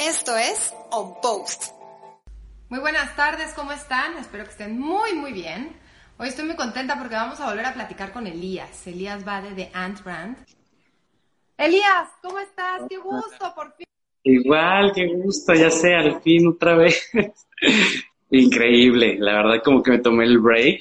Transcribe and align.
Esto 0.00 0.34
es 0.34 0.74
On 0.92 1.20
Post. 1.20 1.74
Muy 2.70 2.80
buenas 2.80 3.14
tardes, 3.16 3.52
¿cómo 3.52 3.70
están? 3.72 4.16
Espero 4.16 4.44
que 4.44 4.50
estén 4.50 4.80
muy, 4.80 5.12
muy 5.12 5.30
bien. 5.30 5.76
Hoy 6.16 6.28
estoy 6.28 6.46
muy 6.46 6.56
contenta 6.56 6.98
porque 6.98 7.16
vamos 7.16 7.38
a 7.38 7.50
volver 7.50 7.66
a 7.66 7.74
platicar 7.74 8.10
con 8.10 8.26
Elías. 8.26 8.86
Elías 8.86 9.22
Bade 9.26 9.50
de 9.50 9.68
Ant 9.74 10.02
Brand. 10.02 10.38
Elías, 11.58 12.08
¿cómo 12.22 12.38
estás? 12.38 12.80
Qué 12.88 12.96
gusto, 12.96 13.52
por 13.54 13.74
fin. 13.74 13.84
Igual, 14.22 14.92
qué 14.94 15.06
gusto, 15.06 15.52
ya 15.52 15.70
sé, 15.70 15.94
al 15.94 16.22
fin 16.22 16.48
otra 16.48 16.76
vez. 16.76 17.10
Increíble, 18.30 19.18
la 19.18 19.34
verdad 19.34 19.62
como 19.62 19.82
que 19.82 19.90
me 19.90 19.98
tomé 19.98 20.24
el 20.24 20.38
break, 20.38 20.80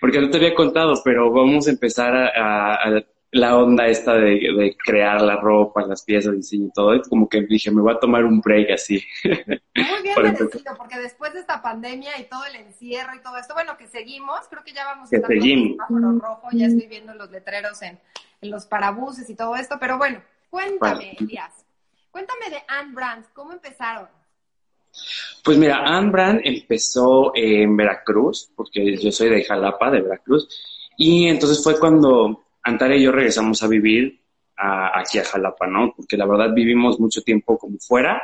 porque 0.00 0.18
no 0.18 0.30
te 0.30 0.38
había 0.38 0.54
contado, 0.54 0.94
pero 1.04 1.30
vamos 1.30 1.68
a 1.68 1.72
empezar 1.72 2.16
a, 2.16 3.02
la 3.36 3.56
onda 3.56 3.86
esta 3.86 4.14
de, 4.14 4.76
crear 4.84 5.20
la 5.20 5.36
ropa, 5.36 5.86
las 5.86 6.02
piezas, 6.02 6.32
de 6.32 6.38
diseño 6.38 6.66
y 6.66 6.72
todo, 6.72 7.02
como 7.08 7.28
que 7.28 7.42
dije, 7.42 7.70
me 7.70 7.82
voy 7.82 7.94
a 7.94 7.98
tomar 7.98 8.24
un 8.24 8.40
break 8.40 8.70
así. 8.70 9.04
Muy 9.24 10.02
bien 10.02 10.14
merecido, 10.22 10.74
porque 10.76 10.98
después 10.98 11.34
de 11.34 11.40
esta 11.40 11.62
pandemia 11.62 12.18
y 12.18 12.24
todo 12.24 12.44
el 12.46 12.56
encierro 12.56 13.14
y 13.14 13.22
todo 13.22 13.36
esto, 13.36 13.54
bueno, 13.54 13.76
que 13.76 13.86
seguimos, 13.86 14.40
creo 14.48 14.64
que 14.64 14.72
ya 14.72 14.84
vamos 14.84 15.12
a 15.12 15.16
estar 15.16 15.30
seguimos. 15.30 15.76
el 15.90 16.20
rojo, 16.20 16.48
ya 16.52 16.66
estoy 16.66 16.86
viendo 16.86 17.14
los 17.14 17.30
letreros 17.30 17.80
en, 17.82 17.98
en 18.40 18.50
los 18.50 18.66
parabuses 18.66 19.28
y 19.28 19.34
todo 19.34 19.54
esto, 19.56 19.76
pero 19.78 19.98
bueno, 19.98 20.22
cuéntame, 20.50 21.16
Elias, 21.20 21.64
cuéntame 22.10 22.50
de 22.50 22.62
Anne 22.68 22.94
Brands, 22.94 23.28
¿cómo 23.32 23.52
empezaron? 23.52 24.08
Pues 25.44 25.58
mira, 25.58 25.78
Anne 25.84 26.10
Brand 26.10 26.40
empezó 26.42 27.32
en 27.34 27.76
Veracruz, 27.76 28.50
porque 28.56 28.96
yo 28.96 29.12
soy 29.12 29.28
de 29.28 29.44
Jalapa, 29.44 29.90
de 29.90 30.00
Veracruz, 30.00 30.48
y 30.96 31.28
entonces 31.28 31.62
fue 31.62 31.78
cuando 31.78 32.45
Antara 32.66 32.96
y 32.96 33.02
yo 33.02 33.12
regresamos 33.12 33.62
a 33.62 33.68
vivir 33.68 34.20
aquí 34.56 35.18
a 35.18 35.24
Jalapa, 35.24 35.66
¿no? 35.66 35.92
Porque 35.94 36.16
la 36.16 36.26
verdad 36.26 36.52
vivimos 36.54 36.98
mucho 36.98 37.22
tiempo 37.22 37.58
como 37.58 37.78
fuera 37.78 38.22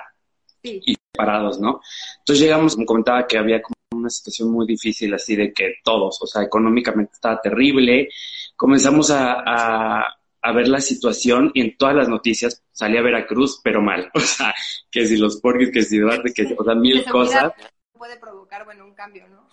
y 0.62 0.96
parados, 1.12 1.60
¿no? 1.60 1.80
Entonces 2.18 2.44
llegamos, 2.44 2.78
me 2.78 2.86
comentaba 2.86 3.26
que 3.26 3.38
había 3.38 3.60
como 3.60 3.74
una 3.92 4.10
situación 4.10 4.50
muy 4.50 4.66
difícil 4.66 5.12
así 5.14 5.36
de 5.36 5.52
que 5.52 5.74
todos, 5.84 6.20
o 6.22 6.26
sea, 6.26 6.42
económicamente 6.42 7.12
estaba 7.14 7.40
terrible. 7.40 8.08
Comenzamos 8.56 9.10
a 9.10 10.16
a 10.42 10.52
ver 10.52 10.68
la 10.68 10.80
situación 10.80 11.52
y 11.54 11.60
en 11.60 11.76
todas 11.76 11.94
las 11.94 12.08
noticias 12.08 12.62
salía 12.72 13.00
Veracruz, 13.00 13.60
pero 13.62 13.80
mal. 13.80 14.10
O 14.14 14.20
sea, 14.20 14.52
que 14.90 15.06
si 15.06 15.16
los 15.16 15.40
porquis, 15.40 15.70
que 15.72 15.82
si 15.82 15.98
Duarte, 15.98 16.34
que 16.34 16.54
o 16.56 16.64
sea, 16.64 16.74
mil 16.74 17.04
cosas. 17.04 17.52
Puede 17.92 18.18
provocar, 18.18 18.64
bueno, 18.64 18.84
un 18.84 18.94
cambio, 18.94 19.26
¿no? 19.28 19.48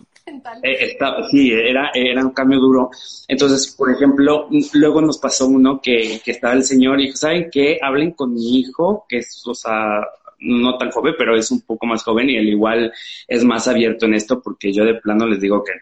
Eh, 0.62 0.96
sí, 1.30 1.52
era, 1.52 1.90
era 1.94 2.24
un 2.24 2.30
cambio 2.30 2.58
duro. 2.58 2.90
Entonces, 3.26 3.74
por 3.76 3.90
ejemplo, 3.90 4.48
luego 4.74 5.00
nos 5.00 5.18
pasó 5.18 5.46
uno 5.46 5.80
que, 5.80 6.20
que 6.24 6.32
estaba 6.32 6.54
el 6.54 6.64
señor 6.64 7.00
y 7.00 7.06
dijo, 7.06 7.16
¿saben 7.16 7.48
qué? 7.50 7.78
Hablen 7.82 8.12
con 8.12 8.34
mi 8.34 8.58
hijo, 8.58 9.06
que 9.08 9.18
es, 9.18 9.42
o 9.46 9.54
sea, 9.54 10.00
no 10.40 10.78
tan 10.78 10.90
joven, 10.90 11.14
pero 11.18 11.36
es 11.36 11.50
un 11.50 11.62
poco 11.62 11.86
más 11.86 12.02
joven 12.02 12.30
y 12.30 12.36
él 12.36 12.48
igual 12.48 12.92
es 13.28 13.44
más 13.44 13.68
abierto 13.68 14.06
en 14.06 14.14
esto 14.14 14.40
porque 14.40 14.72
yo 14.72 14.84
de 14.84 14.94
plano 14.94 15.26
les 15.26 15.40
digo 15.40 15.62
que 15.62 15.72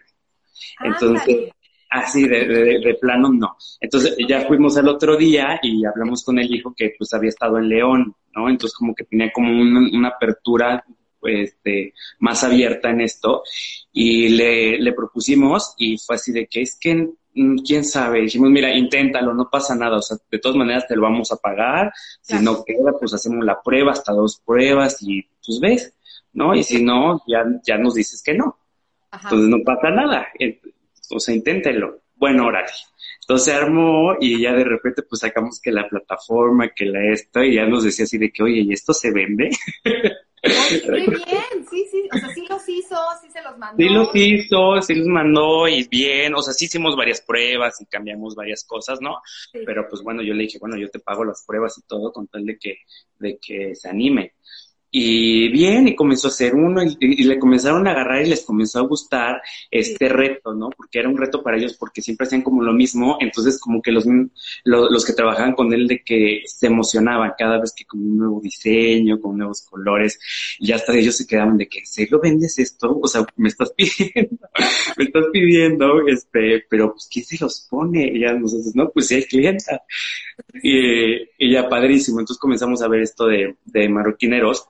Entonces, 0.83 1.51
Así, 1.91 2.27
de, 2.27 2.45
de, 2.45 2.97
plano 3.01 3.31
no. 3.33 3.57
Entonces 3.79 4.15
ya 4.27 4.41
fuimos 4.41 4.77
el 4.77 4.87
otro 4.87 5.17
día 5.17 5.59
y 5.63 5.83
hablamos 5.85 6.23
con 6.23 6.37
el 6.37 6.53
hijo 6.53 6.71
que 6.77 6.93
pues 6.95 7.11
había 7.15 7.29
estado 7.29 7.57
en 7.57 7.67
León, 7.67 8.15
¿no? 8.35 8.47
Entonces 8.47 8.77
como 8.77 8.93
que 8.93 9.05
tenía 9.05 9.31
como 9.31 9.51
una, 9.51 10.09
apertura 10.09 10.85
este, 11.23 11.93
más 12.19 12.43
abierta 12.43 12.89
en 12.89 13.01
esto 13.01 13.43
y 13.91 14.29
le, 14.29 14.79
le 14.79 14.93
propusimos 14.93 15.73
y 15.77 15.97
fue 15.97 16.15
así 16.15 16.31
de 16.31 16.47
que 16.47 16.61
es 16.61 16.77
que 16.79 17.09
mm, 17.33 17.57
quién 17.65 17.83
sabe, 17.83 18.21
dijimos, 18.21 18.49
mira, 18.49 18.73
inténtalo, 18.75 19.33
no 19.33 19.49
pasa 19.49 19.75
nada, 19.75 19.97
o 19.97 20.01
sea, 20.01 20.17
de 20.29 20.39
todas 20.39 20.57
maneras 20.57 20.87
te 20.87 20.95
lo 20.95 21.03
vamos 21.03 21.31
a 21.31 21.37
pagar, 21.37 21.91
si 22.21 22.35
no 22.39 22.63
queda, 22.63 22.93
pues 22.99 23.13
hacemos 23.13 23.45
la 23.45 23.61
prueba, 23.61 23.91
hasta 23.91 24.13
dos 24.13 24.41
pruebas 24.45 24.97
y 25.01 25.23
pues 25.45 25.59
ves, 25.59 25.93
¿no? 26.33 26.55
Y 26.55 26.63
si 26.63 26.83
no, 26.83 27.21
ya, 27.27 27.43
ya 27.65 27.77
nos 27.77 27.95
dices 27.95 28.21
que 28.23 28.33
no. 28.33 28.57
Entonces 29.11 29.49
no 29.49 29.57
pasa 29.65 29.89
nada 29.89 30.27
o 31.11 31.19
sea, 31.19 31.35
inténtenlo. 31.35 32.01
Bueno, 32.15 32.47
órale. 32.47 32.69
Entonces 33.21 33.45
se 33.45 33.53
armó 33.53 34.15
y 34.19 34.41
ya 34.41 34.53
de 34.53 34.63
repente 34.63 35.03
pues 35.03 35.21
sacamos 35.21 35.59
que 35.61 35.71
la 35.71 35.87
plataforma, 35.87 36.69
que 36.69 36.85
la 36.85 37.11
esto, 37.11 37.43
y 37.43 37.55
ya 37.55 37.65
nos 37.65 37.83
decía 37.83 38.05
así 38.05 38.17
de 38.17 38.31
que, 38.31 38.43
oye, 38.43 38.61
¿y 38.61 38.73
esto 38.73 38.93
se 38.93 39.11
vende? 39.11 39.49
Muy 40.43 41.01
bien, 41.01 41.67
sí, 41.69 41.85
sí, 41.91 42.09
o 42.13 42.17
sea, 42.17 42.29
sí 42.29 42.45
los 42.49 42.69
hizo, 42.69 42.95
sí 43.21 43.29
se 43.29 43.41
los 43.41 43.57
mandó. 43.57 43.77
Sí 43.77 43.89
los 43.89 44.09
hizo, 44.13 44.81
sí 44.81 44.95
los 44.95 45.07
mandó 45.07 45.67
y 45.67 45.87
bien, 45.87 46.33
o 46.35 46.41
sea, 46.41 46.53
sí 46.53 46.65
hicimos 46.65 46.95
varias 46.95 47.21
pruebas 47.21 47.81
y 47.81 47.85
cambiamos 47.85 48.35
varias 48.35 48.63
cosas, 48.63 48.99
¿no? 49.01 49.21
Pero 49.51 49.87
pues 49.89 50.01
bueno, 50.01 50.21
yo 50.21 50.33
le 50.33 50.43
dije, 50.43 50.59
bueno, 50.59 50.77
yo 50.77 50.89
te 50.89 50.99
pago 50.99 51.25
las 51.25 51.43
pruebas 51.45 51.77
y 51.77 51.81
todo 51.81 52.11
con 52.11 52.27
tal 52.27 52.45
de 52.45 52.57
que, 52.57 52.77
de 53.19 53.37
que 53.37 53.75
se 53.75 53.89
anime. 53.89 54.33
Y 54.91 55.49
bien, 55.49 55.87
y 55.87 55.95
comenzó 55.95 56.27
a 56.27 56.31
hacer 56.31 56.55
uno 56.55 56.81
y, 56.81 57.23
le 57.23 57.37
comenzaron 57.37 57.87
a 57.87 57.91
agarrar 57.91 58.25
y 58.25 58.29
les 58.29 58.43
comenzó 58.43 58.79
a 58.79 58.87
gustar 58.87 59.39
este 59.69 60.09
reto, 60.09 60.55
¿no? 60.55 60.71
Porque 60.71 60.97
era 60.97 61.09
un 61.09 61.17
reto 61.17 61.43
para 61.43 61.57
ellos 61.57 61.75
porque 61.77 62.01
siempre 62.01 62.25
hacían 62.25 62.41
como 62.41 62.63
lo 62.63 62.73
mismo, 62.73 63.17
entonces 63.19 63.59
como 63.59 63.83
que 63.83 63.91
los, 63.91 64.05
los, 64.63 65.05
que 65.05 65.13
trabajaban 65.13 65.53
con 65.53 65.71
él 65.73 65.87
de 65.87 66.01
que 66.03 66.41
se 66.45 66.67
emocionaban 66.67 67.33
cada 67.37 67.59
vez 67.59 67.71
que 67.71 67.85
con 67.85 67.99
un 67.99 68.17
nuevo 68.17 68.41
diseño, 68.41 69.19
con 69.21 69.37
nuevos 69.37 69.61
colores, 69.61 70.19
y 70.57 70.71
hasta 70.71 70.97
ellos 70.97 71.15
se 71.17 71.27
quedaban 71.27 71.57
de 71.57 71.67
que, 71.67 71.79
¿en 71.79 71.85
serio 71.85 72.19
vendes 72.19 72.57
esto? 72.57 72.99
O 72.99 73.07
sea, 73.07 73.23
me 73.35 73.49
estás 73.49 73.71
pidiendo, 73.77 74.39
me 74.97 75.03
estás 75.03 75.25
pidiendo, 75.31 76.07
este, 76.07 76.65
pero 76.67 76.93
pues 76.93 77.07
¿quién 77.11 77.25
se 77.25 77.37
los 77.39 77.67
pone? 77.69 78.07
Y 78.07 78.21
ya 78.21 78.33
nosotros, 78.33 78.75
no, 78.75 78.89
pues 78.89 79.05
sí 79.07 79.15
hay 79.15 79.25
clienta. 79.25 79.83
Y, 80.63 81.13
y 81.37 81.51
ya 81.53 81.69
padrísimo, 81.69 82.19
entonces 82.19 82.39
comenzamos 82.41 82.81
a 82.81 82.87
ver 82.87 83.01
esto 83.01 83.27
de, 83.27 83.55
de 83.65 83.87
marroquineros 83.87 84.67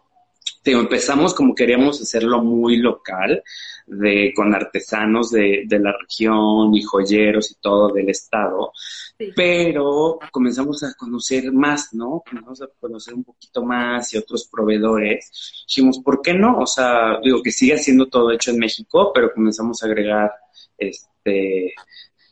empezamos 0.63 1.33
como 1.33 1.55
queríamos 1.55 2.01
hacerlo 2.01 2.43
muy 2.43 2.77
local, 2.77 3.43
de, 3.87 4.31
con 4.35 4.53
artesanos 4.53 5.31
de, 5.31 5.63
de 5.65 5.79
la 5.79 5.95
región 5.99 6.73
y 6.75 6.83
joyeros 6.83 7.51
y 7.51 7.55
todo 7.55 7.91
del 7.91 8.09
estado, 8.09 8.71
pero 9.35 10.19
comenzamos 10.31 10.83
a 10.83 10.93
conocer 10.93 11.51
más, 11.51 11.93
¿no? 11.93 12.23
Comenzamos 12.27 12.61
a 12.61 12.67
conocer 12.79 13.13
un 13.15 13.23
poquito 13.23 13.63
más 13.63 14.13
y 14.13 14.17
otros 14.17 14.47
proveedores. 14.47 15.65
Dijimos, 15.67 15.99
¿por 15.99 16.21
qué 16.21 16.33
no? 16.33 16.59
O 16.59 16.67
sea, 16.67 17.19
digo 17.23 17.41
que 17.41 17.51
sigue 17.51 17.77
siendo 17.77 18.07
todo 18.07 18.31
hecho 18.31 18.51
en 18.51 18.59
México, 18.59 19.11
pero 19.13 19.33
comenzamos 19.33 19.81
a 19.81 19.87
agregar 19.87 20.31
este 20.77 21.73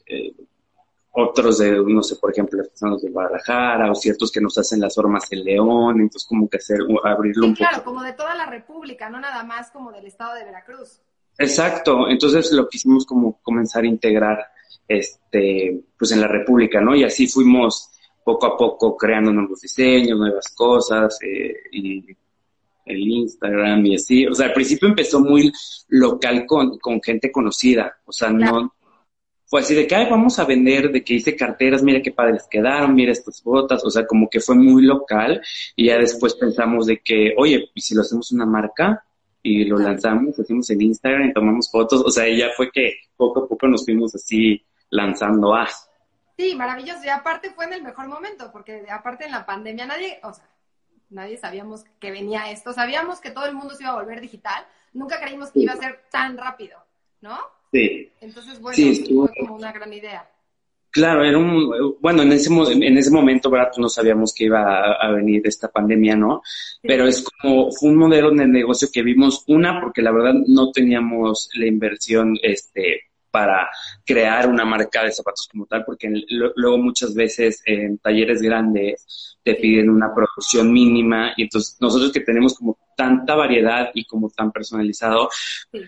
eh, 0.05 0.33
otros 1.19 1.57
de, 1.57 1.71
no 1.83 2.03
sé, 2.03 2.15
por 2.17 2.31
ejemplo, 2.31 2.61
artesanos 2.61 3.01
de 3.01 3.09
Guadalajara 3.09 3.89
o 3.89 3.95
ciertos 3.95 4.31
que 4.31 4.39
nos 4.39 4.55
hacen 4.59 4.79
las 4.79 4.93
formas 4.93 5.25
en 5.31 5.43
León, 5.43 5.99
entonces 5.99 6.27
como 6.29 6.47
que 6.47 6.57
hacer, 6.57 6.77
abrirlo 7.03 7.47
un 7.47 7.53
poco. 7.55 7.67
Claro, 7.67 7.83
como 7.83 8.03
de 8.03 8.13
toda 8.13 8.35
la 8.35 8.45
República, 8.45 9.09
no 9.09 9.19
nada 9.19 9.43
más 9.43 9.71
como 9.71 9.91
del 9.91 10.05
estado 10.05 10.35
de 10.35 10.45
Veracruz. 10.45 11.01
Exacto, 11.39 12.07
entonces 12.07 12.51
lo 12.51 12.69
quisimos 12.69 13.03
como 13.07 13.39
comenzar 13.41 13.83
a 13.83 13.87
integrar, 13.87 14.45
este, 14.87 15.81
pues 15.97 16.11
en 16.11 16.21
la 16.21 16.27
República, 16.27 16.81
¿no? 16.81 16.95
Y 16.95 17.03
así 17.03 17.27
fuimos 17.27 17.89
poco 18.23 18.45
a 18.45 18.55
poco 18.55 18.95
creando 18.95 19.31
nuevos 19.31 19.61
diseños, 19.61 20.19
nuevas 20.19 20.53
cosas, 20.53 21.17
eh, 21.23 21.55
y 21.71 22.15
el 22.85 22.99
Instagram 22.99 23.83
y 23.87 23.95
así. 23.95 24.27
O 24.27 24.35
sea, 24.35 24.47
al 24.47 24.53
principio 24.53 24.87
empezó 24.87 25.19
muy 25.19 25.51
local 25.87 26.45
con, 26.45 26.77
con 26.77 27.01
gente 27.01 27.31
conocida, 27.31 27.97
o 28.05 28.11
sea, 28.11 28.29
no 28.29 28.76
fue 29.47 29.61
así 29.61 29.73
de 29.73 29.87
que, 29.87 29.95
ay, 29.95 30.07
vamos 30.09 30.37
a 30.39 30.45
vender, 30.45 30.91
de 30.91 31.03
que 31.03 31.15
hice 31.15 31.35
carteras, 31.35 31.81
mira 31.81 32.01
qué 32.01 32.11
padres 32.11 32.47
quedaron, 32.49 32.93
mira 32.93 33.13
estas 33.13 33.41
botas, 33.41 33.83
o 33.85 33.89
sea, 33.89 34.05
como 34.05 34.29
que 34.29 34.41
fue 34.41 34.55
muy 34.55 34.83
local 34.83 35.41
y 35.75 35.87
ya 35.87 35.97
después 35.97 36.35
pensamos 36.35 36.85
de 36.85 36.99
que, 36.99 37.33
oye, 37.37 37.71
¿y 37.73 37.81
si 37.81 37.95
lo 37.95 38.01
hacemos 38.01 38.31
una 38.33 38.45
marca? 38.45 39.05
Y 39.41 39.63
lo 39.63 39.77
lanzamos, 39.77 40.37
hacemos 40.37 40.69
en 40.69 40.81
Instagram 40.81 41.29
y 41.29 41.33
tomamos 41.33 41.71
fotos, 41.71 42.03
o 42.05 42.11
sea, 42.11 42.27
ya 42.27 42.49
fue 42.57 42.69
que 42.71 42.95
poco 43.15 43.45
a 43.45 43.47
poco 43.47 43.67
nos 43.67 43.85
fuimos 43.85 44.13
así 44.13 44.61
lanzando 44.89 45.55
a. 45.55 45.67
Sí, 46.37 46.53
maravilloso, 46.53 47.05
y 47.05 47.09
aparte 47.09 47.51
fue 47.51 47.65
en 47.65 47.73
el 47.73 47.83
mejor 47.83 48.09
momento, 48.09 48.51
porque 48.51 48.85
aparte 48.89 49.25
en 49.25 49.31
la 49.31 49.45
pandemia 49.45 49.85
nadie, 49.85 50.19
o 50.23 50.33
sea, 50.33 50.49
nadie 51.09 51.37
sabíamos 51.37 51.85
que 52.01 52.11
venía 52.11 52.51
esto, 52.51 52.73
sabíamos 52.73 53.21
que 53.21 53.31
todo 53.31 53.45
el 53.45 53.55
mundo 53.55 53.75
se 53.75 53.83
iba 53.83 53.93
a 53.93 53.95
volver 53.95 54.19
digital, 54.19 54.65
nunca 54.91 55.21
creímos 55.21 55.51
que 55.51 55.61
iba 55.61 55.71
a 55.71 55.77
ser 55.77 56.03
tan 56.11 56.37
rápido, 56.37 56.77
¿no? 57.21 57.37
Sí. 57.71 58.11
Entonces, 58.21 58.59
bueno, 58.59 58.75
sí, 58.75 59.05
fue 59.13 59.29
como 59.39 59.55
una 59.55 59.71
gran 59.71 59.93
idea. 59.93 60.29
Claro, 60.89 61.23
era 61.23 61.37
un, 61.37 61.95
bueno, 61.99 62.23
en 62.23 62.31
ese, 62.31 62.49
en 62.51 62.97
ese 62.97 63.11
momento, 63.11 63.51
¿verdad? 63.51 63.67
Pues 63.67 63.79
no 63.79 63.89
sabíamos 63.89 64.33
que 64.33 64.45
iba 64.45 64.93
a, 64.93 65.11
venir 65.11 65.41
esta 65.45 65.67
pandemia, 65.67 66.15
¿no? 66.15 66.41
Pero 66.81 67.05
es 67.05 67.23
como, 67.23 67.71
fue 67.71 67.89
un 67.89 67.97
modelo 67.97 68.31
de 68.31 68.47
negocio 68.47 68.87
que 68.91 69.03
vimos, 69.03 69.43
una, 69.47 69.79
porque 69.79 70.01
la 70.01 70.11
verdad 70.11 70.33
no 70.47 70.71
teníamos 70.71 71.49
la 71.53 71.67
inversión, 71.67 72.35
este, 72.41 73.06
para 73.31 73.69
crear 74.05 74.47
una 74.47 74.65
marca 74.65 75.03
de 75.03 75.11
zapatos 75.11 75.47
como 75.51 75.65
tal, 75.65 75.83
porque 75.85 76.09
luego 76.29 76.77
muchas 76.77 77.13
veces 77.13 77.61
en 77.65 77.97
talleres 77.99 78.41
grandes 78.41 79.37
te 79.43 79.55
piden 79.55 79.89
una 79.89 80.13
producción 80.13 80.71
mínima 80.71 81.33
y 81.37 81.43
entonces 81.43 81.77
nosotros 81.79 82.11
que 82.11 82.21
tenemos 82.21 82.55
como 82.55 82.77
tanta 82.97 83.35
variedad 83.35 83.91
y 83.93 84.05
como 84.05 84.29
tan 84.29 84.51
personalizado, 84.51 85.29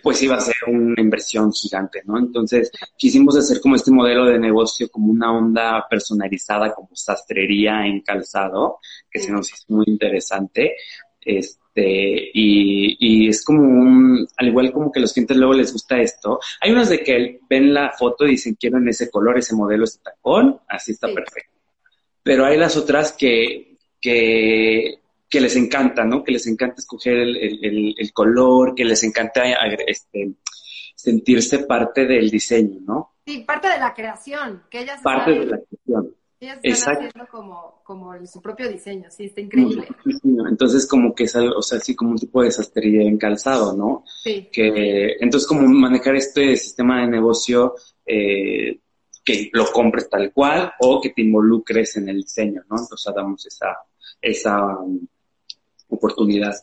pues 0.04 0.22
iba 0.22 0.36
a 0.36 0.42
ser 0.42 0.56
una 0.68 1.02
inversión 1.02 1.52
gigante, 1.52 2.04
¿no? 2.06 2.20
Entonces 2.20 2.72
quisimos 2.96 3.36
hacer 3.36 3.60
como 3.60 3.76
este 3.76 3.92
modelo 3.92 4.26
de 4.26 4.38
negocio 4.38 4.90
como 4.90 5.12
una 5.12 5.36
onda 5.36 5.86
personalizada 5.90 6.74
como 6.74 6.90
sastrería 6.94 7.86
en 7.86 8.02
calzado, 8.02 8.78
que 9.10 9.20
se 9.20 9.32
nos 9.32 9.52
hizo 9.52 9.66
muy 9.70 9.86
interesante. 9.88 10.76
Este, 11.20 11.60
este, 11.80 12.32
y, 12.34 12.98
y, 13.00 13.30
es 13.30 13.44
como 13.44 13.62
un, 13.62 14.28
al 14.38 14.48
igual 14.48 14.72
como 14.72 14.92
que 14.92 15.00
los 15.00 15.14
clientes 15.14 15.38
luego 15.38 15.54
les 15.54 15.72
gusta 15.72 16.00
esto, 16.00 16.40
hay 16.62 16.72
unos 16.72 16.90
de 16.90 17.04
que 17.04 17.40
ven 17.50 17.74
la 17.74 17.92
foto 17.98 18.26
y 18.26 18.32
dicen 18.32 18.58
quiero 18.60 18.78
en 18.78 18.90
ese 18.90 19.10
color, 19.10 19.38
ese 19.38 19.56
modelo, 19.56 19.84
ese 19.86 20.00
tacón, 20.00 20.60
así 20.68 20.92
está 20.92 21.08
perfecto. 21.08 21.58
Pero 22.24 22.46
hay 22.46 22.58
las 22.58 22.76
otras 22.78 23.14
que, 23.14 23.78
que, 24.02 25.00
que 25.30 25.42
les 25.42 25.56
encanta, 25.56 26.04
¿no? 26.04 26.24
Que 26.24 26.34
les 26.34 26.48
encanta 26.48 26.76
escoger 26.78 27.18
el, 27.18 27.38
el, 27.38 27.96
el 27.98 28.14
color, 28.14 28.76
que 28.76 28.86
les 28.86 29.04
encanta 29.04 29.44
este, 29.88 30.32
sentirse 30.96 31.60
parte 31.60 32.06
del 32.06 32.30
diseño, 32.30 32.80
¿no? 32.86 33.14
Sí, 33.26 33.44
parte 33.48 33.70
de 33.70 33.80
la 33.80 33.94
creación, 33.94 34.64
que 34.70 34.82
ellas 34.82 35.02
Parte 35.02 35.32
de 35.32 35.46
la 35.46 35.60
creación. 35.60 36.16
Ellas 36.42 36.60
están 36.64 36.96
haciendo 36.96 37.28
como, 37.30 37.82
como 37.84 38.26
su 38.26 38.42
propio 38.42 38.70
diseño, 38.70 39.12
sí, 39.12 39.26
está 39.26 39.42
increíble. 39.42 39.88
Entonces, 40.50 40.88
como 40.88 41.14
que 41.14 41.26
es 41.26 41.36
algo, 41.36 41.58
o 41.58 41.62
sea, 41.62 41.80
así 41.80 41.96
como 41.96 42.12
un 42.12 42.18
tipo 42.18 42.42
de 42.42 42.52
sastrería 42.52 43.02
en 43.02 43.18
calzado, 43.18 43.76
¿no? 43.76 44.06
Sí. 44.24 44.50
Que, 44.50 45.18
entonces, 45.20 45.46
como 45.46 45.68
manejar 45.68 46.16
este 46.16 46.56
sistema 46.56 47.02
de 47.02 47.08
negocio, 47.10 47.76
eh, 48.06 48.80
que 49.26 49.50
lo 49.52 49.66
compres 49.66 50.10
tal 50.10 50.32
cual 50.32 50.72
o 50.80 51.02
que 51.02 51.10
te 51.10 51.24
involucres 51.24 51.98
en 51.98 52.08
el 52.08 52.22
diseño, 52.22 52.64
¿no? 52.70 52.78
Entonces, 52.80 53.14
damos 53.14 53.46
esa, 53.46 53.78
esa 54.22 54.78
um, 54.78 55.06
oportunidad. 55.90 56.56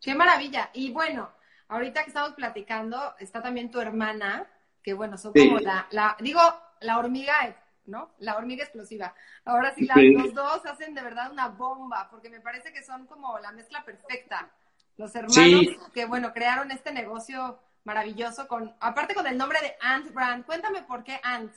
Qué 0.00 0.14
maravilla. 0.14 0.70
Y 0.72 0.92
bueno, 0.92 1.30
ahorita 1.66 2.04
que 2.04 2.10
estamos 2.10 2.34
platicando, 2.34 2.96
está 3.18 3.42
también 3.42 3.72
tu 3.72 3.80
hermana, 3.80 4.46
que 4.84 4.94
bueno, 4.94 5.18
son 5.18 5.32
como 5.32 5.58
la, 5.58 5.88
la, 5.90 6.16
digo, 6.20 6.40
la 6.80 6.98
hormiga 6.98 7.56
¿no? 7.86 8.14
La 8.18 8.36
hormiga 8.36 8.64
explosiva. 8.64 9.14
Ahora 9.44 9.74
sí, 9.74 9.88
los 10.12 10.34
dos 10.34 10.64
hacen 10.66 10.94
de 10.94 11.02
verdad 11.02 11.32
una 11.32 11.48
bomba, 11.48 12.08
porque 12.10 12.30
me 12.30 12.40
parece 12.40 12.72
que 12.72 12.82
son 12.82 13.06
como 13.06 13.38
la 13.38 13.52
mezcla 13.52 13.84
perfecta. 13.84 14.50
Los 14.96 15.14
hermanos 15.14 15.66
que, 15.94 16.04
bueno, 16.04 16.32
crearon 16.32 16.70
este 16.70 16.92
negocio 16.92 17.58
maravilloso 17.84 18.46
con, 18.46 18.74
aparte 18.80 19.14
con 19.14 19.26
el 19.26 19.36
nombre 19.36 19.58
de 19.60 19.72
Ant 19.80 20.12
Brand. 20.12 20.44
Cuéntame 20.44 20.82
por 20.82 21.02
qué 21.02 21.18
Ant. 21.22 21.52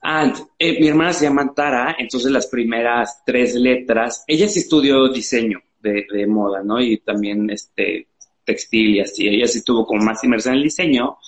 Ant, 0.00 0.38
eh, 0.58 0.78
mi 0.80 0.88
hermana 0.88 1.12
se 1.12 1.24
llama 1.24 1.52
Tara, 1.52 1.96
entonces 1.98 2.30
las 2.30 2.46
primeras 2.46 3.24
tres 3.24 3.54
letras, 3.56 4.22
ella 4.28 4.48
sí 4.48 4.60
estudió 4.60 5.08
diseño 5.08 5.60
de, 5.80 6.06
de 6.08 6.26
moda, 6.26 6.62
¿no? 6.62 6.80
Y 6.80 6.98
también 6.98 7.50
este 7.50 8.08
textil 8.44 8.96
y 8.96 9.00
así. 9.00 9.26
Ella 9.26 9.46
sí 9.46 9.62
tuvo 9.62 9.86
como 9.86 10.04
más 10.04 10.22
inmersión 10.24 10.54
en 10.54 10.58
el 10.58 10.64
diseño. 10.64 11.18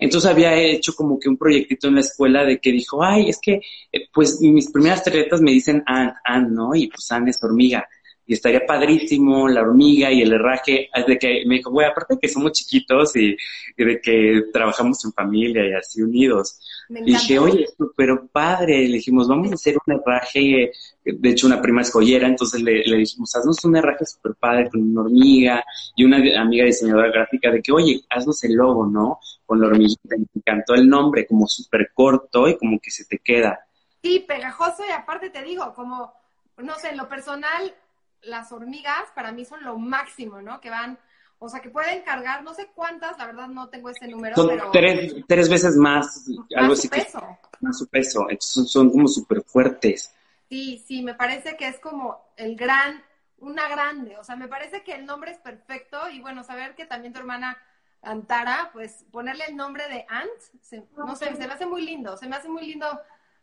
Entonces 0.00 0.30
había 0.30 0.54
hecho 0.56 0.94
como 0.94 1.18
que 1.18 1.28
un 1.28 1.36
proyectito 1.36 1.88
en 1.88 1.96
la 1.96 2.00
escuela 2.00 2.44
de 2.44 2.58
que 2.58 2.72
dijo, 2.72 3.02
ay, 3.02 3.28
es 3.28 3.38
que, 3.40 3.60
eh, 3.92 4.08
pues 4.12 4.40
mis 4.40 4.70
primeras 4.70 5.06
letras 5.12 5.40
me 5.40 5.52
dicen 5.52 5.82
Ann, 5.86 6.14
Ann, 6.24 6.54
¿no? 6.54 6.74
Y 6.74 6.88
pues 6.88 7.10
Ann 7.12 7.28
es 7.28 7.42
hormiga 7.42 7.86
y 8.32 8.34
estaría 8.34 8.64
padrísimo 8.64 9.46
la 9.46 9.60
hormiga 9.60 10.10
y 10.10 10.22
el 10.22 10.32
herraje, 10.32 10.88
de 11.06 11.18
que 11.18 11.42
me 11.44 11.56
dijo, 11.56 11.70
güey, 11.70 11.86
aparte 11.86 12.14
de 12.14 12.20
que 12.20 12.28
somos 12.30 12.52
chiquitos 12.52 13.14
y, 13.14 13.36
de 13.76 14.00
que 14.00 14.44
trabajamos 14.50 15.04
en 15.04 15.12
familia 15.12 15.68
y 15.68 15.74
así 15.74 16.00
unidos. 16.00 16.58
Y 16.88 17.12
dije, 17.12 17.38
oye, 17.38 17.66
pero 17.94 18.26
padre, 18.26 18.88
le 18.88 18.94
dijimos, 18.94 19.28
vamos 19.28 19.50
a 19.50 19.54
hacer 19.54 19.76
un 19.86 19.94
herraje, 19.94 20.72
de 21.04 21.28
hecho 21.28 21.46
una 21.46 21.60
prima 21.60 21.82
es 21.82 21.92
joyera, 21.92 22.26
entonces 22.26 22.62
le, 22.62 22.82
le 22.86 22.96
dijimos, 22.96 23.36
haznos 23.36 23.62
un 23.66 23.76
herraje 23.76 24.06
súper 24.06 24.34
padre 24.34 24.70
con 24.70 24.80
una 24.80 25.02
hormiga 25.02 25.62
y 25.94 26.04
una 26.04 26.16
amiga 26.40 26.64
diseñadora 26.64 27.10
gráfica 27.10 27.50
de 27.50 27.60
que, 27.60 27.70
oye, 27.70 28.00
haznos 28.08 28.42
el 28.44 28.54
logo, 28.54 28.86
¿no? 28.86 29.18
Con 29.44 29.60
la 29.60 29.66
hormiguita, 29.66 30.16
me 30.16 30.24
encantó 30.34 30.72
el 30.72 30.88
nombre, 30.88 31.26
como 31.26 31.46
súper 31.46 31.90
corto 31.92 32.48
y 32.48 32.56
como 32.56 32.80
que 32.80 32.90
se 32.90 33.04
te 33.04 33.18
queda. 33.18 33.60
Sí, 34.02 34.24
pegajoso 34.26 34.84
y 34.88 34.92
aparte 34.92 35.28
te 35.28 35.42
digo, 35.42 35.74
como, 35.74 36.14
no 36.56 36.74
sé, 36.76 36.88
en 36.88 36.96
lo 36.96 37.10
personal, 37.10 37.74
las 38.22 38.52
hormigas 38.52 39.10
para 39.14 39.32
mí 39.32 39.44
son 39.44 39.64
lo 39.64 39.78
máximo, 39.78 40.40
¿no? 40.40 40.60
Que 40.60 40.70
van, 40.70 40.98
o 41.38 41.48
sea, 41.48 41.60
que 41.60 41.70
pueden 41.70 42.02
cargar, 42.02 42.42
no 42.42 42.54
sé 42.54 42.70
cuántas, 42.74 43.18
la 43.18 43.26
verdad 43.26 43.48
no 43.48 43.68
tengo 43.68 43.90
ese 43.90 44.08
número, 44.08 44.36
son 44.36 44.48
pero... 44.48 44.70
Tres, 44.70 45.14
tres 45.26 45.48
veces 45.48 45.76
más, 45.76 46.26
algo 46.56 46.74
así. 46.74 46.88
peso. 46.88 47.38
más 47.60 47.78
su 47.78 47.86
peso. 47.88 48.20
Entonces 48.28 48.70
son 48.70 48.90
como 48.90 49.08
súper 49.08 49.42
fuertes. 49.42 50.14
Sí, 50.48 50.82
sí, 50.86 51.02
me 51.02 51.14
parece 51.14 51.56
que 51.56 51.66
es 51.66 51.78
como 51.78 52.32
el 52.36 52.56
gran, 52.56 53.02
una 53.38 53.68
grande, 53.68 54.16
o 54.18 54.24
sea, 54.24 54.36
me 54.36 54.48
parece 54.48 54.82
que 54.82 54.92
el 54.92 55.06
nombre 55.06 55.32
es 55.32 55.38
perfecto 55.38 56.10
y 56.10 56.20
bueno, 56.20 56.44
saber 56.44 56.74
que 56.74 56.86
también 56.86 57.12
tu 57.12 57.18
hermana 57.18 57.56
Antara, 58.02 58.70
pues 58.72 59.06
ponerle 59.12 59.44
el 59.46 59.56
nombre 59.56 59.88
de 59.88 60.04
Ant, 60.08 60.82
no 60.96 61.14
sé, 61.14 61.36
se 61.36 61.46
me 61.46 61.54
hace 61.54 61.66
muy 61.66 61.82
lindo, 61.82 62.16
se 62.16 62.28
me 62.28 62.34
hace 62.34 62.48
muy 62.48 62.66
lindo 62.66 62.86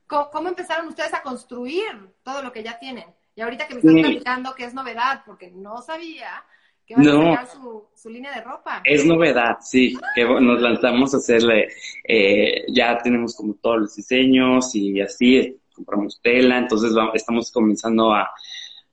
cómo 0.06 0.50
empezaron 0.50 0.88
ustedes 0.88 1.14
a 1.14 1.22
construir 1.22 2.14
todo 2.24 2.42
lo 2.42 2.52
que 2.52 2.64
ya 2.64 2.78
tienen. 2.78 3.06
Y 3.36 3.42
ahorita 3.42 3.68
que 3.68 3.76
me 3.76 3.80
estás 3.80 3.94
platicando 3.94 4.54
que 4.56 4.66
es 4.66 4.74
novedad, 4.74 5.24
porque 5.26 5.50
no 5.50 5.82
sabía 5.82 6.44
que 6.86 6.96
va 6.96 7.02
a 7.02 7.36
sacar 7.46 7.48
su, 7.96 8.10
línea 8.10 8.34
de 8.34 8.42
ropa. 8.42 8.82
Es 8.84 9.06
novedad, 9.06 9.58
sí, 9.62 9.96
que 10.16 10.26
nos 10.26 10.60
lanzamos 10.60 11.14
a 11.14 11.18
hacerle, 11.18 11.68
eh, 12.04 12.66
ya 12.68 12.98
tenemos 12.98 13.36
como 13.36 13.54
todos 13.56 13.82
los 13.82 13.96
diseños 13.96 14.74
y 14.74 15.00
así, 15.00 15.62
compramos 15.74 16.20
tela, 16.22 16.58
entonces 16.58 16.92
estamos 17.14 17.52
comenzando 17.52 18.12
a 18.12 18.30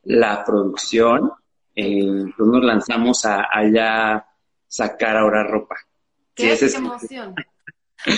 la 0.02 0.44
producción, 0.44 1.32
eh, 1.74 1.98
entonces 1.98 2.46
nos 2.46 2.64
lanzamos 2.64 3.24
a, 3.24 3.48
ya 3.72 4.26
sacar 4.68 5.16
ahora 5.16 5.42
ropa. 5.44 5.76
¡Qué 6.34 6.54
emoción! 6.54 7.34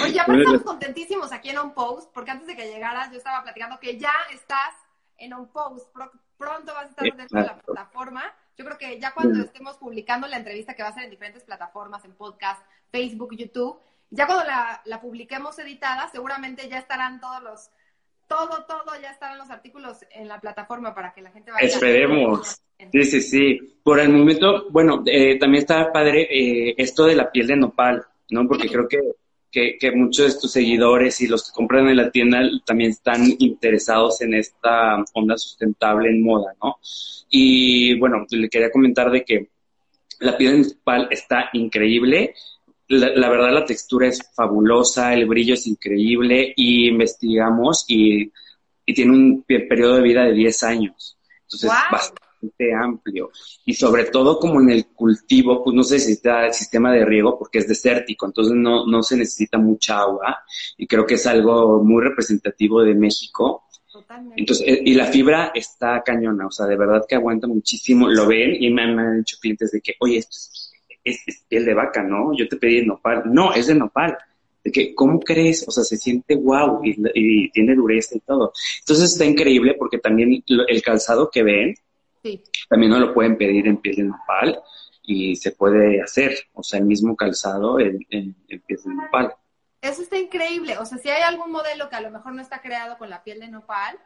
Oye, 0.03 0.20
pues 0.26 0.38
estamos 0.38 0.62
contentísimos 0.62 1.32
aquí 1.32 1.50
en 1.50 1.59
On 1.59 1.73
Post, 1.73 2.11
porque 2.12 2.32
antes 2.32 2.49
de 2.49 2.56
que 2.56 2.67
llegaras 2.67 3.12
yo 3.12 3.19
estaba 3.19 3.44
platicando 3.44 3.79
que 3.79 3.97
ya 3.97 4.12
estás 4.35 4.75
en 5.19 5.35
un 5.35 5.49
post. 5.49 5.88
pronto 6.37 6.73
vas 6.73 6.87
a 6.87 6.88
estar 6.88 7.05
dentro 7.17 7.41
de 7.41 7.47
la 7.47 7.59
plataforma. 7.59 8.22
Yo 8.56 8.65
creo 8.65 8.79
que 8.79 9.01
ya 9.01 9.13
cuando 9.13 9.43
estemos 9.43 9.77
publicando 9.77 10.27
la 10.27 10.37
entrevista 10.37 10.75
que 10.75 10.82
va 10.82 10.89
a 10.89 10.94
ser 10.94 11.05
en 11.05 11.10
diferentes 11.10 11.44
plataformas, 11.44 12.05
en 12.05 12.15
podcast, 12.15 12.60
Facebook, 12.91 13.37
YouTube, 13.37 13.79
ya 14.10 14.27
cuando 14.27 14.44
la, 14.44 14.82
la 14.84 15.01
publiquemos 15.01 15.58
editada, 15.58 16.08
seguramente 16.10 16.69
ya 16.69 16.79
estarán 16.79 17.20
todos 17.20 17.43
los, 17.43 17.70
todo, 18.29 18.65
todo, 18.67 19.01
ya 19.01 19.10
estarán 19.10 19.39
los 19.39 19.51
artículos 19.51 19.98
en 20.10 20.29
la 20.29 20.41
plataforma 20.41 20.94
para 20.94 21.13
que 21.13 21.22
la 21.22 21.31
gente 21.31 21.51
vaya. 21.51 21.67
Esperemos. 21.67 22.60
Sí, 22.93 23.05
sí, 23.05 23.20
sí. 23.20 23.81
Por 23.82 23.98
el 23.98 24.10
momento, 24.10 24.70
bueno, 24.70 25.03
eh, 25.06 25.39
también 25.39 25.63
está 25.63 25.91
padre 25.93 26.29
eh, 26.31 26.75
esto 26.79 27.06
de 27.06 27.17
la 27.17 27.31
piel 27.31 27.48
de 27.48 27.56
nopal, 27.56 28.06
¿no? 28.31 28.46
Porque 28.46 28.69
creo 28.69 28.87
que 28.87 28.98
que, 29.50 29.78
muchos 29.94 30.34
de 30.34 30.40
tus 30.40 30.52
seguidores 30.52 31.20
y 31.20 31.26
los 31.26 31.46
que 31.46 31.55
compran 31.55 31.88
en 31.88 31.96
la 31.96 32.10
tienda 32.10 32.40
también 32.64 32.90
están 32.90 33.24
interesados 33.38 34.20
en 34.20 34.34
esta 34.34 35.02
onda 35.14 35.36
sustentable 35.38 36.10
en 36.10 36.22
moda, 36.22 36.55
¿no? 36.62 36.76
Y 37.31 37.98
bueno, 37.98 38.26
le 38.31 38.48
quería 38.48 38.70
comentar 38.70 39.10
de 39.10 39.24
que 39.24 39.48
la 40.20 40.36
piel 40.36 40.55
principal 40.55 41.08
está 41.10 41.50
increíble. 41.52 42.34
La, 42.88 43.28
verdad, 43.28 43.52
la 43.52 43.67
textura 43.67 44.08
es 44.08 44.20
fabulosa, 44.34 45.12
el 45.12 45.26
brillo 45.26 45.55
es 45.55 45.67
increíble 45.67 46.52
y 46.56 46.88
investigamos 46.88 47.84
y, 47.88 48.32
tiene 48.86 49.12
un 49.12 49.43
periodo 49.43 49.96
de 49.96 50.02
vida 50.02 50.24
de 50.24 50.32
10 50.32 50.62
años. 50.62 51.19
Entonces, 51.43 51.70
bastante 51.93 52.28
amplio 52.75 53.31
y 53.65 53.75
sobre 53.75 54.05
todo 54.05 54.39
como 54.39 54.61
en 54.61 54.71
el 54.71 54.87
cultivo, 54.87 55.63
pues 55.63 55.75
no 55.75 55.83
se 55.83 55.95
necesita 55.95 56.47
el 56.47 56.53
sistema 56.53 56.93
de 56.93 57.05
riego 57.05 57.39
porque 57.39 57.59
es 57.59 57.69
desértico, 57.69 58.27
entonces 58.27 58.55
no, 58.55 58.87
no 58.87 59.03
se 59.03 59.17
necesita 59.17 59.59
mucha 59.59 59.99
agua 59.99 60.39
y 60.77 60.87
creo 60.87 61.07
que 61.07 61.15
es 61.15 61.27
algo 61.27 61.83
muy 61.83 62.03
representativo 62.03 62.83
de 62.83 62.95
México. 62.95 63.65
Entonces, 64.37 64.67
eh, 64.67 64.83
y 64.85 64.95
la 64.95 65.07
fibra 65.07 65.51
está 65.55 66.03
cañona, 66.05 66.47
o 66.47 66.51
sea, 66.51 66.67
de 66.67 66.77
verdad 66.77 67.05
que 67.09 67.17
aguanta 67.17 67.47
muchísimo, 67.47 68.09
lo 68.09 68.27
ven 68.27 68.63
y 68.63 68.71
me 68.71 68.83
han, 68.83 69.19
dicho 69.19 69.37
clientes 69.41 69.73
de 69.73 69.81
que, 69.81 69.95
oye, 70.01 70.19
esto 70.19 70.37
es, 71.05 71.45
piel 71.49 71.65
de 71.65 71.75
vaca, 71.75 72.03
¿no? 72.03 72.37
Yo 72.37 72.47
te 72.49 72.57
pedí 72.57 72.85
nopal, 72.85 73.23
no, 73.27 73.53
es 73.53 73.67
de 73.67 73.75
nopal 73.75 74.17
de 74.65 74.71
que, 74.71 74.95
¿cómo 74.95 75.21
crees? 75.21 75.67
O 75.67 75.71
sea, 75.71 75.85
se 75.85 75.97
siente 75.97 76.37
wow 76.37 76.81
y, 76.85 76.97
y, 77.15 77.51
tiene 77.51 77.75
dureza 77.75 78.17
y 78.17 78.21
todo. 78.21 78.53
Entonces 78.81 79.13
está 79.13 79.25
increíble 79.25 79.75
porque 79.79 79.99
también 79.99 80.43
el 80.47 80.83
calzado 80.83 81.31
que 81.31 81.43
ven 81.43 81.75
también 82.69 82.91
no 82.91 82.98
lo 82.98 83.15
pueden 83.15 83.37
pedir 83.37 83.67
en 83.67 83.79
piel 83.79 83.96
de 83.96 84.03
nopal 84.05 84.60
y 85.03 85.37
se 85.37 85.53
puede 85.53 86.03
hacer, 86.03 86.34
o 86.53 86.63
sea, 86.63 86.79
el 86.79 86.84
mismo 86.84 87.17
calzado 87.17 87.81
en, 87.81 87.98
piel 87.98 88.34
de 88.69 88.94
nopal. 88.94 89.34
Eso 89.81 90.03
está 90.03 90.19
increíble. 90.19 90.77
O 90.79 90.84
sea, 90.84 90.98
si 90.98 91.08
hay 91.08 91.22
algún 91.22 91.53
modelo 91.53 91.89
que 91.89 91.96
a 91.96 92.01
lo 92.01 92.10
mejor 92.10 92.34
no 92.34 92.43
está 92.43 92.60
creado 92.60 92.98
con 92.98 93.08
la 93.08 93.22
piel 93.22 93.41
de 93.41 93.48
nopal, 93.48 93.98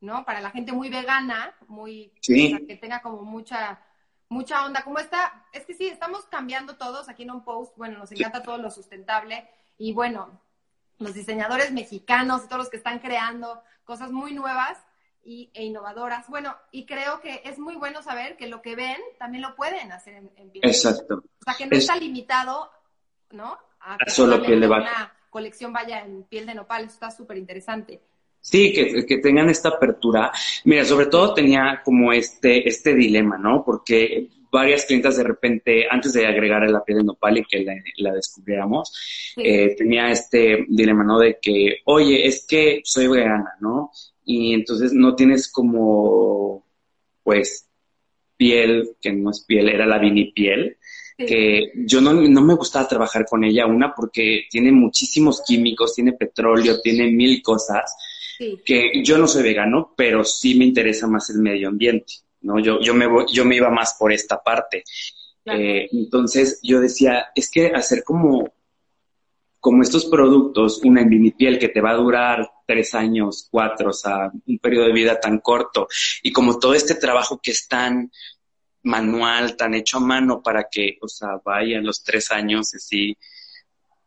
¿no? 0.00 0.24
Para 0.24 0.40
la 0.40 0.50
gente 0.50 0.72
muy 0.72 0.88
vegana, 0.88 1.54
muy 1.68 2.12
que 2.22 2.78
tenga 2.80 3.00
como 3.02 3.22
mucha 3.22 3.80
mucha 4.32 4.64
onda. 4.64 4.82
Como 4.82 4.98
está, 4.98 5.46
es 5.52 5.64
que 5.64 5.74
sí, 5.74 5.86
estamos 5.86 6.24
cambiando 6.24 6.76
todos 6.76 7.08
aquí 7.08 7.22
en 7.22 7.30
un 7.30 7.44
post. 7.44 7.76
Bueno, 7.76 7.98
nos 7.98 8.10
encanta 8.10 8.42
todo 8.42 8.58
lo 8.58 8.70
sustentable 8.70 9.46
y 9.78 9.92
bueno, 9.92 10.40
los 10.98 11.14
diseñadores 11.14 11.70
mexicanos 11.72 12.42
y 12.44 12.48
todos 12.48 12.58
los 12.58 12.70
que 12.70 12.78
están 12.78 12.98
creando 12.98 13.62
cosas 13.84 14.10
muy 14.10 14.32
nuevas 14.32 14.78
y, 15.24 15.50
e 15.54 15.64
innovadoras. 15.64 16.28
Bueno, 16.28 16.54
y 16.70 16.86
creo 16.86 17.20
que 17.20 17.42
es 17.44 17.58
muy 17.58 17.76
bueno 17.76 18.02
saber 18.02 18.36
que 18.36 18.46
lo 18.46 18.62
que 18.62 18.76
ven 18.76 18.98
también 19.18 19.42
lo 19.42 19.54
pueden 19.54 19.92
hacer 19.92 20.14
en, 20.14 20.50
piel. 20.50 20.64
Exacto. 20.64 21.16
O 21.16 21.44
sea, 21.44 21.54
que 21.56 21.66
no 21.66 21.76
está 21.76 21.96
limitado, 21.96 22.70
¿no? 23.30 23.58
A 23.80 23.98
que 23.98 24.66
vaca. 24.66 24.82
Una 24.82 25.12
colección 25.30 25.72
vaya 25.72 26.04
en 26.04 26.24
piel 26.24 26.46
de 26.46 26.54
nopal, 26.54 26.84
eso 26.84 26.94
está 26.94 27.10
súper 27.10 27.38
interesante. 27.38 28.00
Sí, 28.40 28.72
que, 28.72 29.06
que, 29.06 29.18
tengan 29.18 29.48
esta 29.48 29.68
apertura. 29.70 30.32
Mira, 30.64 30.84
sobre 30.84 31.06
todo 31.06 31.32
tenía 31.32 31.80
como 31.84 32.12
este, 32.12 32.68
este 32.68 32.94
dilema, 32.94 33.38
¿no? 33.38 33.64
Porque 33.64 34.28
varias 34.52 34.84
clientas 34.84 35.16
de 35.16 35.24
repente, 35.24 35.86
antes 35.90 36.12
de 36.12 36.26
agregar 36.26 36.68
la 36.68 36.84
piel 36.84 36.98
de 36.98 37.04
nopal 37.04 37.38
y 37.38 37.44
que 37.44 37.64
la, 37.96 38.12
descubriéramos, 38.12 39.34
eh, 39.38 39.74
tenía 39.74 40.10
este 40.10 40.66
dilema, 40.68 41.02
¿no? 41.02 41.18
De 41.18 41.38
que, 41.40 41.78
oye, 41.86 42.26
es 42.26 42.46
que 42.46 42.82
soy 42.84 43.08
vegana, 43.08 43.54
¿no? 43.60 43.90
Y 44.24 44.54
entonces 44.54 44.92
no 44.92 45.14
tienes 45.14 45.50
como, 45.50 46.64
pues, 47.22 47.68
piel, 48.36 48.96
que 49.00 49.12
no 49.12 49.30
es 49.30 49.44
piel, 49.44 49.68
era 49.68 49.86
la 49.86 49.98
vinipiel, 49.98 50.76
que 51.16 51.70
yo 51.74 52.00
no, 52.00 52.12
no, 52.12 52.40
me 52.40 52.54
gustaba 52.54 52.88
trabajar 52.88 53.24
con 53.24 53.44
ella, 53.44 53.66
una 53.66 53.94
porque 53.94 54.46
tiene 54.50 54.72
muchísimos 54.72 55.42
químicos, 55.46 55.94
tiene 55.94 56.14
petróleo, 56.14 56.80
tiene 56.80 57.10
mil 57.10 57.40
cosas, 57.42 57.94
que 58.64 59.02
yo 59.04 59.18
no 59.18 59.28
soy 59.28 59.44
vegano, 59.44 59.94
pero 59.96 60.24
sí 60.24 60.56
me 60.56 60.64
interesa 60.64 61.06
más 61.06 61.30
el 61.30 61.38
medio 61.38 61.68
ambiente, 61.68 62.14
¿no? 62.40 62.58
Yo, 62.58 62.80
yo, 62.80 62.94
me, 62.94 63.06
yo 63.32 63.44
me 63.44 63.56
iba 63.56 63.70
más 63.70 63.94
por 63.98 64.12
esta 64.12 64.42
parte. 64.42 64.82
Eh, 65.44 65.88
entonces 65.92 66.58
yo 66.62 66.80
decía, 66.80 67.26
es 67.34 67.50
que 67.50 67.68
hacer 67.68 68.02
como, 68.02 68.52
como 69.60 69.82
estos 69.82 70.06
productos, 70.06 70.80
una 70.82 71.02
en 71.02 71.30
piel 71.32 71.58
que 71.58 71.68
te 71.68 71.80
va 71.80 71.90
a 71.90 71.96
durar 71.96 72.50
tres 72.66 72.94
años, 72.94 73.48
cuatro, 73.50 73.90
o 73.90 73.92
sea, 73.92 74.30
un 74.46 74.58
periodo 74.58 74.86
de 74.86 74.92
vida 74.92 75.20
tan 75.20 75.38
corto, 75.38 75.88
y 76.22 76.32
como 76.32 76.58
todo 76.58 76.74
este 76.74 76.94
trabajo 76.94 77.40
que 77.42 77.52
es 77.52 77.68
tan 77.68 78.10
manual, 78.84 79.56
tan 79.56 79.74
hecho 79.74 79.98
a 79.98 80.00
mano 80.00 80.42
para 80.42 80.66
que, 80.70 80.98
o 81.00 81.08
sea, 81.08 81.40
vayan 81.44 81.84
los 81.84 82.02
tres 82.02 82.30
años 82.30 82.74
así, 82.74 83.16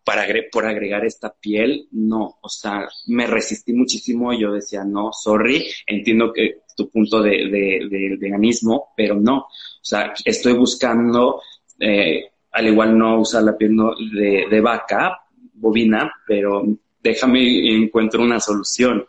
para 0.03 0.27
por 0.51 0.65
agregar 0.65 1.03
esta 1.03 1.33
piel, 1.33 1.87
no, 1.91 2.37
o 2.39 2.49
sea, 2.49 2.87
me 3.07 3.25
resistí 3.25 3.73
muchísimo, 3.73 4.33
yo 4.33 4.51
decía, 4.51 4.83
no, 4.83 5.11
sorry, 5.11 5.65
entiendo 5.87 6.31
que 6.31 6.59
tu 6.77 6.89
punto 6.89 7.23
de, 7.23 7.49
del 7.89 8.17
veganismo, 8.17 8.89
pero 8.95 9.15
no, 9.15 9.37
o 9.37 9.47
sea, 9.81 10.13
estoy 10.23 10.53
buscando, 10.53 11.41
eh, 11.79 12.29
al 12.51 12.67
igual 12.67 12.97
no 12.97 13.19
usar 13.19 13.43
la 13.43 13.57
piel 13.57 13.75
de, 14.13 14.45
de 14.49 14.61
vaca, 14.61 15.21
bovina, 15.53 16.13
pero 16.27 16.63
déjame 17.05 17.75
encuentro 17.75 18.23
una 18.23 18.39
solución 18.39 19.05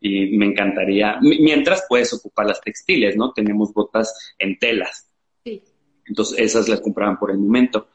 y 0.00 0.36
me 0.36 0.46
encantaría, 0.46 1.18
mientras 1.20 1.84
puedes 1.88 2.12
ocupar 2.12 2.46
las 2.46 2.60
textiles, 2.60 3.16
¿no? 3.16 3.32
Tenemos 3.32 3.72
botas 3.72 4.34
en 4.38 4.58
telas. 4.58 5.08
Sí. 5.44 5.62
Entonces 6.04 6.38
esas 6.38 6.68
las 6.68 6.80
compraban 6.80 7.18
por 7.18 7.30
el 7.30 7.38
momento. 7.38 7.88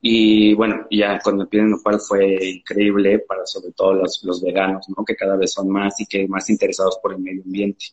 Y 0.00 0.54
bueno, 0.54 0.86
ya 0.90 1.18
cuando 1.22 1.44
me 1.44 1.48
piden 1.48 1.70
nopal 1.70 2.00
fue 2.00 2.36
increíble 2.42 3.18
para 3.20 3.44
sobre 3.46 3.72
todo 3.72 3.94
los, 3.94 4.22
los 4.24 4.42
veganos, 4.42 4.86
¿no? 4.88 5.04
Que 5.04 5.16
cada 5.16 5.36
vez 5.36 5.52
son 5.52 5.68
más 5.68 6.00
y 6.00 6.06
que 6.06 6.26
más 6.26 6.48
interesados 6.48 6.98
por 7.02 7.12
el 7.12 7.18
medio 7.18 7.42
ambiente. 7.42 7.86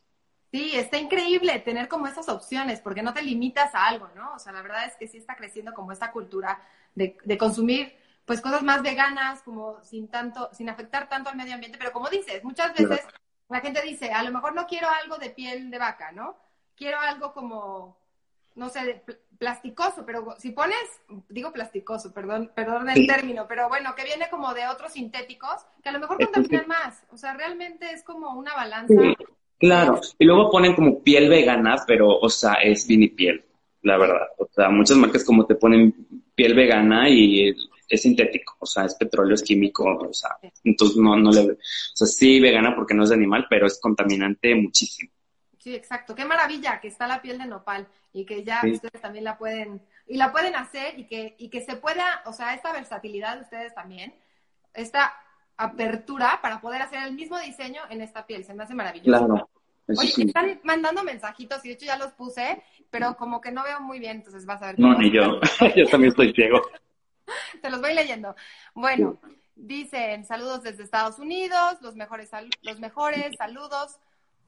Sí, 0.51 0.71
está 0.75 0.97
increíble 0.99 1.59
tener 1.59 1.87
como 1.87 2.07
esas 2.07 2.29
opciones, 2.29 2.79
porque 2.79 3.01
no 3.01 3.13
te 3.13 3.23
limitas 3.23 3.73
a 3.75 3.87
algo, 3.87 4.07
¿no? 4.15 4.35
O 4.35 4.39
sea, 4.39 4.53
la 4.53 4.61
verdad 4.61 4.85
es 4.85 4.95
que 4.95 5.07
sí 5.07 5.17
está 5.17 5.35
creciendo 5.35 5.73
como 5.73 5.91
esta 5.91 6.11
cultura 6.11 6.61
de, 6.95 7.17
de 7.23 7.37
consumir 7.37 7.93
pues 8.25 8.41
cosas 8.41 8.63
más 8.63 8.81
veganas, 8.81 9.41
como 9.43 9.83
sin 9.83 10.07
tanto, 10.07 10.49
sin 10.53 10.69
afectar 10.69 11.09
tanto 11.09 11.29
al 11.29 11.35
medio 11.35 11.53
ambiente, 11.53 11.77
pero 11.77 11.91
como 11.91 12.09
dices, 12.09 12.43
muchas 12.43 12.73
veces 12.73 13.01
la 13.49 13.59
gente 13.59 13.81
dice, 13.81 14.11
a 14.11 14.23
lo 14.23 14.31
mejor 14.31 14.55
no 14.55 14.65
quiero 14.65 14.87
algo 14.89 15.17
de 15.17 15.29
piel 15.29 15.69
de 15.69 15.79
vaca, 15.79 16.11
¿no? 16.11 16.37
Quiero 16.75 16.99
algo 16.99 17.33
como, 17.33 17.97
no 18.55 18.69
sé, 18.69 19.03
plasticoso, 19.37 20.05
pero 20.05 20.35
si 20.39 20.51
pones, 20.51 20.77
digo 21.29 21.51
plasticoso, 21.51 22.13
perdón, 22.13 22.51
perdón 22.55 22.89
el 22.89 23.05
término, 23.05 23.45
pero 23.47 23.67
bueno, 23.67 23.93
que 23.95 24.05
viene 24.05 24.29
como 24.29 24.53
de 24.53 24.67
otros 24.67 24.93
sintéticos, 24.93 25.65
que 25.81 25.89
a 25.89 25.91
lo 25.91 25.99
mejor 25.99 26.17
contaminan 26.17 26.67
más. 26.67 27.03
O 27.11 27.17
sea, 27.17 27.33
realmente 27.33 27.91
es 27.91 28.03
como 28.03 28.31
una 28.33 28.55
balanza. 28.55 28.93
claro, 29.59 29.99
y 30.17 30.25
luego 30.25 30.49
ponen 30.49 30.75
como 30.75 31.03
piel 31.03 31.29
vegana, 31.29 31.83
pero, 31.85 32.17
o 32.17 32.29
sea, 32.29 32.53
es 32.53 32.87
vinipiel, 32.87 33.43
la 33.81 33.97
verdad. 33.97 34.27
O 34.37 34.47
sea, 34.49 34.69
muchas 34.69 34.97
marcas 34.97 35.25
como 35.25 35.45
te 35.45 35.55
ponen 35.55 35.93
piel 36.35 36.55
vegana 36.55 37.09
y 37.09 37.53
es 37.87 38.01
sintético, 38.01 38.55
o 38.59 38.65
sea, 38.65 38.85
es 38.85 38.95
petróleo, 38.95 39.35
es 39.35 39.43
químico, 39.43 39.83
o 39.85 40.13
sea, 40.13 40.37
entonces 40.63 40.97
no, 40.97 41.15
no 41.15 41.31
le, 41.31 41.51
o 41.51 41.57
sea, 41.93 42.07
sí 42.07 42.39
vegana 42.39 42.75
porque 42.75 42.93
no 42.93 43.03
es 43.03 43.09
de 43.09 43.15
animal, 43.15 43.45
pero 43.49 43.67
es 43.67 43.79
contaminante 43.79 44.55
muchísimo. 44.55 45.11
Sí, 45.59 45.73
exacto. 45.73 46.13
Qué 46.13 46.25
maravilla 46.25 46.81
que 46.81 46.89
está 46.89 47.07
la 47.07 47.21
piel 47.21 47.37
de 47.37 47.45
nopal 47.45 47.87
y 48.11 48.25
que 48.25 48.43
ya 48.43 48.61
ustedes 48.69 49.01
también 49.01 49.23
la 49.23 49.37
pueden 49.37 49.81
y 50.05 50.17
la 50.17 50.33
pueden 50.33 50.55
hacer 50.55 50.99
y 50.99 51.07
que 51.07 51.35
y 51.37 51.49
que 51.49 51.61
se 51.61 51.77
pueda, 51.77 52.21
o 52.25 52.33
sea, 52.33 52.53
esta 52.53 52.73
versatilidad 52.73 53.37
de 53.37 53.43
ustedes 53.43 53.73
también, 53.73 54.13
esta 54.73 55.13
apertura 55.55 56.39
para 56.41 56.59
poder 56.59 56.81
hacer 56.81 57.03
el 57.03 57.13
mismo 57.13 57.39
diseño 57.39 57.81
en 57.89 58.01
esta 58.01 58.25
piel. 58.25 58.43
Se 58.43 58.53
me 58.53 58.63
hace 58.63 58.73
maravilloso. 58.73 59.25
Claro. 59.25 59.49
Oye, 59.87 60.25
están 60.25 60.59
mandando 60.63 61.03
mensajitos 61.03 61.63
y 61.63 61.69
de 61.69 61.73
hecho 61.75 61.85
ya 61.85 61.97
los 61.97 62.11
puse, 62.13 62.61
pero 62.89 63.15
como 63.15 63.41
que 63.41 63.51
no 63.51 63.63
veo 63.63 63.79
muy 63.81 63.99
bien, 63.99 64.17
entonces 64.17 64.45
vas 64.45 64.61
a 64.61 64.67
ver. 64.67 64.79
No, 64.79 64.97
ni 64.97 65.11
yo. 65.11 65.39
yo 65.75 65.85
también 65.87 66.11
estoy 66.11 66.33
ciego. 66.33 66.61
Te 67.61 67.69
los 67.69 67.81
voy 67.81 67.93
leyendo. 67.93 68.35
Bueno, 68.73 69.19
dicen 69.55 70.25
saludos 70.25 70.63
desde 70.63 70.83
Estados 70.83 71.19
Unidos, 71.19 71.77
los 71.81 71.95
mejores, 71.95 72.29
los 72.61 72.79
mejores 72.79 73.35
saludos 73.37 73.97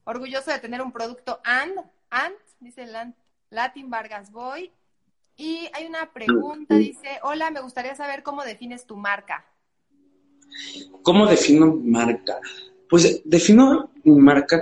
orgulloso 0.04 0.52
de 0.52 0.60
tener 0.60 0.82
un 0.82 0.92
producto 0.92 1.40
AND, 1.44 1.80
AND, 2.10 2.36
dice 2.60 2.88
Latin 3.50 3.90
Vargas 3.90 4.32
Boy. 4.32 4.72
Y 5.38 5.68
hay 5.74 5.86
una 5.86 6.14
pregunta, 6.14 6.76
dice, 6.76 7.20
hola, 7.24 7.52
me 7.52 7.60
gustaría 7.60 7.94
saber 7.96 8.24
cómo 8.24 8.46
defines 8.46 8.86
tu 8.86 8.96
marca. 8.96 9.46
¿Cómo 11.02 11.26
defino 11.28 11.76
marca? 11.76 12.40
Pues 12.90 13.22
defino 13.26 13.92
mi 14.04 14.16
marca, 14.16 14.62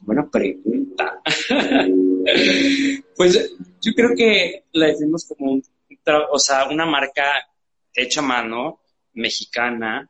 buena 0.00 0.28
pregunta. 0.28 1.22
pues 3.16 3.54
yo 3.80 3.92
creo 3.94 4.16
que 4.16 4.64
la 4.72 4.86
definimos 4.86 5.24
como 5.26 5.60
o 6.30 6.38
sea, 6.38 6.68
una 6.68 6.86
marca 6.86 7.46
hecha 7.94 8.20
a 8.20 8.24
mano, 8.24 8.80
mexicana, 9.14 10.08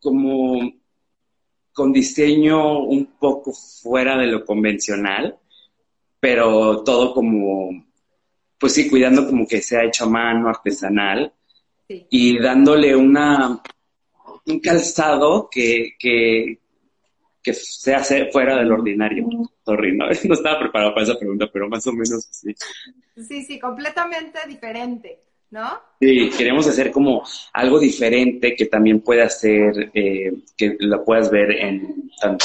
como 0.00 0.72
con 1.72 1.92
diseño 1.92 2.80
un 2.80 3.16
poco 3.18 3.52
fuera 3.52 4.16
de 4.16 4.26
lo 4.26 4.44
convencional, 4.44 5.38
pero 6.20 6.82
todo 6.84 7.12
como, 7.12 7.84
pues 8.58 8.74
sí, 8.74 8.88
cuidando 8.88 9.26
como 9.26 9.46
que 9.46 9.60
sea 9.60 9.84
hecho 9.84 10.04
a 10.04 10.08
mano, 10.08 10.48
artesanal, 10.48 11.32
y 11.88 12.38
dándole 12.38 12.94
una, 12.96 13.60
un 14.46 14.60
calzado 14.60 15.48
que, 15.50 15.96
que, 15.98 16.60
que 17.44 17.52
sea 17.52 18.02
fuera 18.32 18.56
del 18.56 18.72
ordinario. 18.72 19.28
Sorry, 19.64 19.96
¿no? 19.96 20.06
no 20.24 20.34
estaba 20.34 20.58
preparado 20.58 20.94
para 20.94 21.04
esa 21.04 21.18
pregunta, 21.18 21.48
pero 21.52 21.68
más 21.68 21.86
o 21.86 21.92
menos 21.92 22.26
sí. 22.30 22.54
Sí, 23.16 23.44
sí, 23.44 23.60
completamente 23.60 24.40
diferente. 24.48 25.20
¿no? 25.50 25.80
Sí, 26.00 26.30
queremos 26.36 26.66
hacer 26.66 26.90
como 26.90 27.22
algo 27.52 27.78
diferente 27.78 28.56
que 28.56 28.66
también 28.66 29.00
pueda 29.02 29.28
ser, 29.28 29.90
eh, 29.94 30.32
que 30.56 30.76
lo 30.80 31.04
puedas 31.04 31.30
ver 31.30 31.52
en 31.52 32.10
tanto 32.20 32.44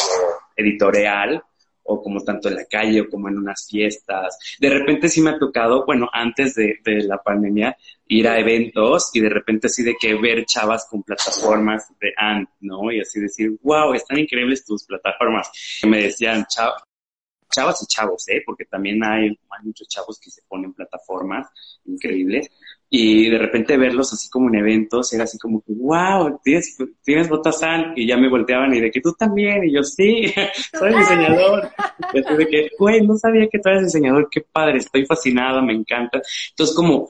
editorial 0.55 1.41
o 1.89 2.01
como 2.01 2.23
tanto 2.23 2.49
en 2.49 2.55
la 2.55 2.65
calle 2.65 3.01
o 3.01 3.09
como 3.09 3.29
en 3.29 3.37
unas 3.37 3.67
fiestas. 3.67 4.37
De 4.59 4.69
repente 4.69 5.09
sí 5.09 5.21
me 5.21 5.31
ha 5.31 5.39
tocado, 5.39 5.85
bueno, 5.85 6.07
antes 6.13 6.55
de, 6.55 6.79
la 6.85 7.17
pandemia, 7.17 7.75
ir 8.07 8.27
a 8.27 8.39
eventos 8.39 9.09
y 9.13 9.19
de 9.19 9.29
repente 9.29 9.67
así 9.67 9.83
de 9.83 9.95
que 9.99 10.15
ver 10.15 10.45
chavas 10.45 10.87
con 10.89 11.03
plataformas 11.03 11.87
de 11.99 12.13
ANT, 12.15 12.49
¿no? 12.61 12.91
Y 12.91 13.01
así 13.01 13.19
decir, 13.19 13.57
wow, 13.63 13.93
están 13.93 14.19
increíbles 14.19 14.65
tus 14.65 14.85
plataformas. 14.85 15.49
me 15.87 16.03
decían, 16.03 16.45
chavas 16.47 17.81
y 17.81 17.87
chavos, 17.87 18.27
¿eh? 18.29 18.43
Porque 18.45 18.65
también 18.65 19.03
hay, 19.03 19.27
hay 19.27 19.65
muchos 19.65 19.87
chavos 19.87 20.19
que 20.19 20.29
se 20.29 20.41
ponen 20.47 20.73
plataformas 20.73 21.47
increíbles 21.85 22.49
y 22.91 23.29
de 23.29 23.37
repente 23.37 23.77
verlos 23.77 24.11
así 24.13 24.29
como 24.29 24.49
en 24.49 24.55
eventos 24.55 25.13
era 25.13 25.25
así 25.25 25.37
como 25.37 25.61
que, 25.61 25.73
wow, 25.73 26.39
tienes, 26.43 26.75
tienes 27.03 27.29
botas 27.29 27.61
y 27.95 28.07
ya 28.07 28.17
me 28.17 28.29
volteaban 28.29 28.73
y 28.73 28.81
de 28.81 28.89
que 28.89 28.99
tú 28.99 29.13
también, 29.13 29.63
y 29.63 29.73
yo 29.73 29.83
sí, 29.83 30.33
soy 30.77 30.95
diseñador. 30.95 31.69
Y 32.13 32.19
así 32.19 32.33
de 32.33 32.47
que, 32.47 32.69
güey, 32.79 33.05
no 33.05 33.15
sabía 33.17 33.47
que 33.47 33.59
tú 33.59 33.69
eres 33.69 33.85
diseñador, 33.85 34.27
qué 34.31 34.41
padre, 34.41 34.79
estoy 34.79 35.05
fascinada, 35.05 35.61
me 35.61 35.73
encanta. 35.73 36.19
Entonces 36.49 36.75
como 36.75 37.09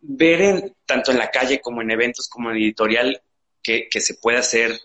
ver 0.00 0.40
en, 0.40 0.74
tanto 0.84 1.10
en 1.10 1.18
la 1.18 1.30
calle 1.30 1.60
como 1.60 1.82
en 1.82 1.90
eventos 1.90 2.28
como 2.28 2.50
en 2.50 2.58
editorial 2.58 3.20
que, 3.60 3.88
que 3.90 4.00
se 4.00 4.14
puede 4.14 4.38
hacer, 4.38 4.78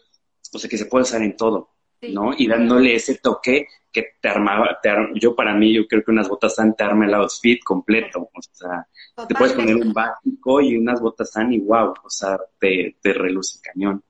o 0.51 0.57
sea, 0.57 0.69
que 0.69 0.77
se 0.77 0.87
puede 0.87 1.03
usar 1.03 1.21
en 1.21 1.37
todo, 1.37 1.69
¿no? 2.09 2.31
Y 2.35 2.47
dándole 2.47 2.95
ese 2.95 3.15
toque 3.19 3.67
que 3.91 4.15
te 4.21 4.29
armaba, 4.29 4.79
te 4.81 4.89
yo 5.15 5.35
para 5.35 5.53
mí, 5.53 5.73
yo 5.73 5.87
creo 5.87 6.03
que 6.03 6.11
unas 6.11 6.29
botas 6.29 6.55
tan 6.55 6.75
te 6.75 6.83
arma 6.83 7.05
el 7.05 7.13
outfit 7.13 7.61
completo, 7.63 8.29
o 8.33 8.41
sea, 8.51 8.87
te 9.27 9.35
puedes 9.35 9.53
poner 9.53 9.75
un 9.75 9.93
básico 9.93 10.61
y 10.61 10.77
unas 10.77 11.01
botas 11.01 11.31
tan 11.31 11.51
y 11.51 11.59
wow, 11.59 11.93
o 12.03 12.09
sea, 12.09 12.39
te, 12.59 12.97
te 13.01 13.13
reluce 13.13 13.59
cañón. 13.61 14.03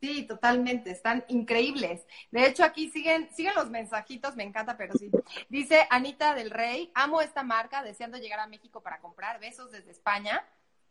Sí, 0.00 0.22
totalmente, 0.22 0.92
están 0.92 1.24
increíbles. 1.28 2.06
De 2.30 2.46
hecho, 2.46 2.62
aquí 2.62 2.88
siguen, 2.88 3.28
siguen 3.32 3.54
los 3.56 3.68
mensajitos, 3.68 4.36
me 4.36 4.44
encanta, 4.44 4.76
pero 4.76 4.94
sí. 4.94 5.10
Dice 5.48 5.86
Anita 5.90 6.36
del 6.36 6.50
Rey, 6.50 6.92
amo 6.94 7.20
esta 7.20 7.42
marca, 7.42 7.82
deseando 7.82 8.16
llegar 8.16 8.38
a 8.38 8.46
México 8.46 8.80
para 8.80 9.00
comprar. 9.00 9.40
Besos 9.40 9.72
desde 9.72 9.90
España. 9.90 10.44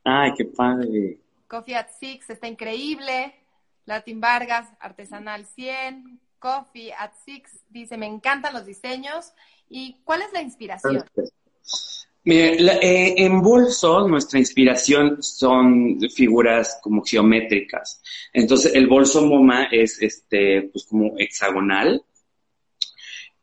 Ay, 0.04 0.34
qué 0.38 0.44
padre. 0.44 1.20
Coffee 1.48 1.76
at 1.76 1.88
Six, 1.98 2.30
está 2.30 2.48
increíble. 2.48 3.34
Latin 3.86 4.20
Vargas, 4.20 4.68
Artesanal 4.82 5.46
100. 5.46 6.20
Coffee 6.40 6.92
at 6.92 7.12
Six, 7.26 7.52
dice, 7.70 7.98
me 7.98 8.06
encantan 8.06 8.54
los 8.54 8.66
diseños. 8.66 9.34
¿Y 9.70 9.98
cuál 10.04 10.22
es 10.22 10.32
la 10.34 10.42
inspiración? 10.42 11.04
Mire, 12.24 12.58
eh, 12.82 13.16
en 13.18 13.42
bolso 13.42 14.06
nuestra 14.06 14.38
inspiración 14.38 15.24
son 15.24 15.98
figuras 16.14 16.80
como 16.84 17.02
geométricas. 17.02 18.02
Entonces 18.34 18.76
el 18.76 18.88
bolso 18.88 19.26
MoMA 19.26 19.66
es 19.72 20.02
este, 20.02 20.64
pues 20.64 20.86
como 20.86 21.14
hexagonal. 21.18 22.04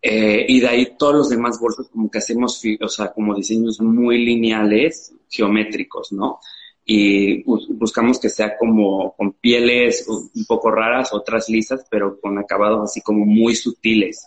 Eh, 0.02 0.44
y 0.46 0.60
de 0.60 0.68
ahí 0.68 0.96
todos 0.98 1.14
los 1.14 1.30
demás 1.30 1.58
bolsos 1.58 1.88
como 1.88 2.10
que 2.10 2.18
hacemos, 2.18 2.62
o 2.78 2.88
sea, 2.88 3.10
como 3.10 3.34
diseños 3.34 3.80
muy 3.80 4.22
lineales, 4.22 5.14
geométricos, 5.30 6.12
¿no? 6.12 6.40
Y 6.84 7.42
buscamos 7.44 8.20
que 8.20 8.28
sea 8.28 8.56
como 8.58 9.14
con 9.16 9.32
pieles 9.32 10.06
un 10.08 10.44
poco 10.46 10.70
raras, 10.70 11.14
otras 11.14 11.48
lisas, 11.48 11.86
pero 11.90 12.20
con 12.20 12.38
acabados 12.38 12.90
así 12.90 13.00
como 13.00 13.24
muy 13.24 13.54
sutiles. 13.54 14.26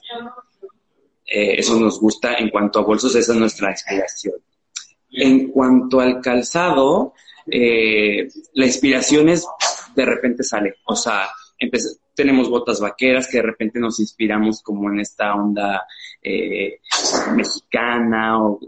Eh, 1.25 1.59
eso 1.59 1.79
nos 1.79 1.99
gusta 1.99 2.35
en 2.35 2.49
cuanto 2.49 2.79
a 2.79 2.83
bolsos, 2.83 3.13
esa 3.15 3.33
es 3.33 3.39
nuestra 3.39 3.71
inspiración. 3.71 4.35
En 5.11 5.49
cuanto 5.49 5.99
al 5.99 6.21
calzado, 6.21 7.13
eh, 7.49 8.27
la 8.53 8.65
inspiración 8.65 9.29
es 9.29 9.45
de 9.95 10.05
repente 10.05 10.43
sale, 10.43 10.75
o 10.85 10.95
sea, 10.95 11.27
tenemos 12.13 12.49
botas 12.49 12.79
vaqueras 12.79 13.27
que 13.27 13.37
de 13.37 13.43
repente 13.43 13.79
nos 13.79 13.99
inspiramos 13.99 14.61
como 14.61 14.89
en 14.91 14.99
esta 14.99 15.35
onda 15.35 15.85
eh, 16.21 16.79
mexicana 17.35 18.43
o 18.43 18.59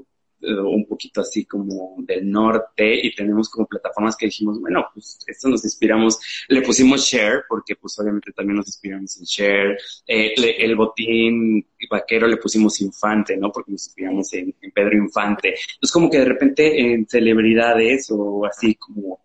un 0.41 0.85
poquito 0.85 1.21
así 1.21 1.45
como 1.45 1.95
del 1.99 2.29
norte 2.29 3.05
y 3.05 3.13
tenemos 3.13 3.49
como 3.49 3.67
plataformas 3.67 4.15
que 4.15 4.27
dijimos, 4.27 4.59
bueno, 4.59 4.85
pues 4.93 5.19
esto 5.27 5.49
nos 5.49 5.63
inspiramos, 5.63 6.19
le 6.47 6.61
pusimos 6.61 7.01
Share 7.01 7.43
porque 7.47 7.75
pues 7.75 7.97
obviamente 7.99 8.31
también 8.31 8.57
nos 8.57 8.67
inspiramos 8.67 9.17
en 9.17 9.23
Share, 9.23 9.77
eh, 10.07 10.33
el 10.59 10.75
botín 10.75 11.65
vaquero 11.89 12.27
le 12.27 12.37
pusimos 12.37 12.79
Infante, 12.81 13.37
¿no? 13.37 13.51
Porque 13.51 13.71
nos 13.71 13.87
inspiramos 13.87 14.31
en 14.33 14.53
Pedro 14.73 14.97
Infante. 14.97 15.49
Entonces 15.49 15.91
como 15.91 16.09
que 16.09 16.19
de 16.19 16.25
repente 16.25 16.93
en 16.93 17.07
celebridades 17.07 18.07
o 18.11 18.45
así 18.45 18.75
como 18.75 19.21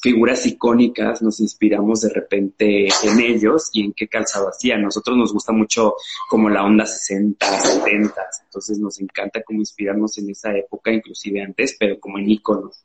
figuras 0.00 0.46
icónicas, 0.46 1.20
nos 1.22 1.40
inspiramos 1.40 2.00
de 2.00 2.08
repente 2.08 2.88
en 3.02 3.20
ellos 3.20 3.70
y 3.72 3.84
en 3.84 3.92
qué 3.92 4.08
calzado 4.08 4.48
hacían. 4.48 4.82
Nosotros 4.82 5.16
nos 5.16 5.32
gusta 5.32 5.52
mucho 5.52 5.94
como 6.28 6.48
la 6.48 6.64
onda 6.64 6.86
60, 6.86 7.46
70, 7.46 8.14
entonces 8.44 8.78
nos 8.78 8.98
encanta 9.00 9.42
como 9.42 9.60
inspirarnos 9.60 10.16
en 10.18 10.30
esa 10.30 10.56
época, 10.56 10.90
inclusive 10.90 11.42
antes, 11.42 11.76
pero 11.78 12.00
como 12.00 12.18
en 12.18 12.30
íconos 12.30 12.84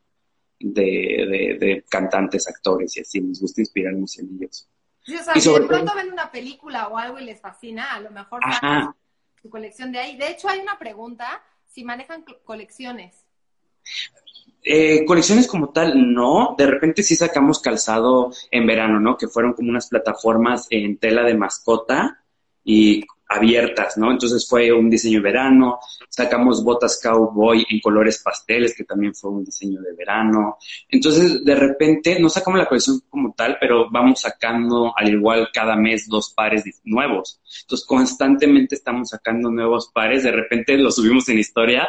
de, 0.60 1.57
de, 1.60 1.86
cantantes, 1.89 2.48
actores 2.48 2.95
y 2.98 3.01
así, 3.01 3.22
nos 3.22 3.39
gusta 3.39 3.62
inspirarnos 3.62 4.17
en 4.19 4.36
ellos. 4.36 4.67
Sí, 5.03 5.15
o 5.15 5.24
sea, 5.24 5.36
si 5.36 5.53
de 5.53 5.62
pronto 5.62 5.93
ven 5.95 6.12
una 6.12 6.31
película 6.31 6.88
o 6.88 6.98
algo 6.98 7.19
y 7.19 7.25
les 7.25 7.39
fascina, 7.39 7.93
a 7.93 8.00
lo 8.00 8.12
mejor 8.12 8.41
su 9.41 9.50
colección 9.50 9.91
de 9.91 10.00
ahí. 10.00 10.17
De 10.17 10.31
hecho, 10.31 10.50
hay 10.50 10.60
una 10.60 10.79
pregunta, 10.79 11.43
si 11.67 11.84
manejan 11.84 12.25
colecciones. 12.43 13.24
Eh, 14.67 15.06
colecciones 15.06 15.47
como 15.47 15.69
tal, 15.69 16.12
no. 16.12 16.56
De 16.58 16.65
repente 16.65 17.04
sí 17.04 17.15
sacamos 17.15 17.60
calzado 17.60 18.32
en 18.49 18.65
verano, 18.65 18.99
¿no? 18.99 19.15
Que 19.15 19.28
fueron 19.28 19.54
como 19.54 19.69
unas 19.69 19.88
plataformas 19.88 20.65
en 20.71 20.97
tela 20.97 21.23
de 21.23 21.38
mascota 21.38 22.23
y 22.63 23.04
abiertas, 23.28 23.95
¿no? 23.95 24.12
Entonces 24.12 24.47
fue 24.49 24.71
un 24.71 24.89
diseño 24.89 25.19
de 25.19 25.23
verano. 25.23 25.80
Sacamos 26.10 26.63
botas 26.63 26.99
cowboy 27.01 27.63
en 27.69 27.80
colores 27.80 28.21
pasteles, 28.23 28.75
que 28.75 28.86
también 28.86 29.13
fue 29.13 29.30
un 29.30 29.43
diseño 29.43 29.82
de 29.82 29.93
verano. 29.93 30.58
Entonces, 30.89 31.45
de 31.45 31.56
repente, 31.56 32.19
no 32.19 32.28
sacamos 32.30 32.60
la 32.60 32.67
colección 32.67 33.01
como 33.08 33.36
tal, 33.38 33.58
pero 33.60 33.91
vamos 33.91 34.21
sacando 34.21 34.93
al 34.95 35.10
igual 35.10 35.49
cada 35.54 35.75
mes 35.75 36.08
dos 36.08 36.34
pares 36.36 36.63
nuevos. 36.84 37.39
Entonces, 37.62 37.86
constantemente 37.86 38.73
estamos 38.73 39.10
sacando 39.10 39.51
nuevos 39.51 39.91
pares. 39.93 40.23
De 40.23 40.32
repente 40.32 40.75
los 40.75 40.95
subimos 40.95 41.30
en 41.30 41.38
historias 41.38 41.88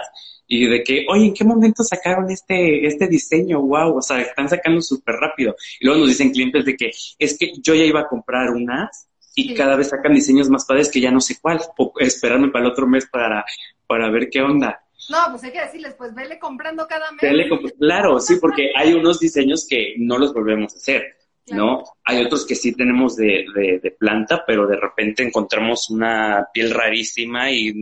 y 0.48 0.66
de 0.66 0.82
que, 0.82 1.06
oye, 1.08 1.26
¿en 1.26 1.34
qué 1.34 1.44
momento 1.44 1.82
sacaron 1.82 2.30
este, 2.30 2.86
este 2.86 3.08
diseño? 3.08 3.60
Wow, 3.62 3.98
o 3.98 4.02
sea, 4.02 4.20
están 4.20 4.48
sacando 4.48 4.80
súper 4.80 5.16
rápido. 5.16 5.56
Y 5.80 5.86
luego 5.86 6.00
nos 6.00 6.08
dicen 6.08 6.30
clientes 6.30 6.64
de 6.64 6.76
que 6.76 6.90
es 7.18 7.36
que 7.36 7.52
yo 7.60 7.74
ya 7.74 7.84
iba 7.84 8.00
a 8.00 8.08
comprar 8.08 8.50
unas 8.50 9.08
y 9.34 9.54
cada 9.54 9.76
vez 9.76 9.90
sacan 9.90 10.14
diseños 10.14 10.48
más 10.48 10.64
padres 10.64 10.90
que 10.90 11.00
ya 11.00 11.10
no 11.10 11.20
sé 11.20 11.36
cuál, 11.40 11.60
o 11.76 11.92
esperarme 11.98 12.48
para 12.48 12.64
el 12.64 12.70
otro 12.70 12.86
mes 12.86 13.06
para, 13.06 13.44
para 13.86 14.10
ver 14.10 14.30
qué 14.30 14.40
onda. 14.40 14.80
No, 15.10 15.18
pues 15.30 15.44
hay 15.44 15.52
que 15.52 15.60
decirles, 15.60 15.94
pues 15.96 16.14
vele 16.14 16.38
comprando 16.38 16.86
cada 16.88 17.10
mes. 17.12 17.48
claro, 17.78 18.18
sí, 18.18 18.36
porque 18.40 18.70
hay 18.76 18.94
unos 18.94 19.20
diseños 19.20 19.66
que 19.68 19.94
no 19.98 20.16
los 20.16 20.32
volvemos 20.32 20.74
a 20.74 20.78
hacer, 20.78 21.16
¿no? 21.48 21.84
Hay 22.04 22.24
otros 22.24 22.46
que 22.46 22.54
sí 22.54 22.72
tenemos 22.72 23.16
de, 23.16 23.44
de, 23.54 23.78
de 23.80 23.90
planta, 23.90 24.42
pero 24.46 24.66
de 24.66 24.76
repente 24.76 25.22
encontramos 25.22 25.90
una 25.90 26.48
piel 26.52 26.70
rarísima 26.70 27.50
y 27.50 27.74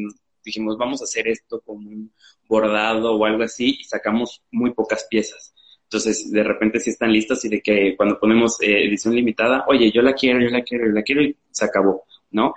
dijimos, 0.44 0.76
vamos 0.76 1.00
a 1.00 1.04
hacer 1.04 1.28
esto 1.28 1.60
como 1.64 1.88
un 1.88 2.12
bordado 2.48 3.14
o 3.14 3.24
algo 3.24 3.42
así 3.42 3.78
y 3.80 3.84
sacamos 3.84 4.42
muy 4.50 4.72
pocas 4.72 5.06
piezas. 5.08 5.54
Entonces, 5.84 6.30
de 6.30 6.42
repente 6.42 6.80
sí 6.80 6.90
están 6.90 7.12
listas 7.12 7.44
y 7.44 7.48
de 7.48 7.60
que 7.60 7.96
cuando 7.96 8.18
ponemos 8.18 8.60
eh, 8.60 8.86
edición 8.86 9.14
limitada, 9.14 9.64
oye, 9.68 9.92
yo 9.92 10.02
la 10.02 10.14
quiero, 10.14 10.40
yo 10.40 10.48
la 10.48 10.62
quiero, 10.62 10.86
yo 10.86 10.92
la 10.92 11.02
quiero 11.02 11.22
y 11.22 11.36
se 11.50 11.64
acabó, 11.64 12.04
¿no? 12.30 12.54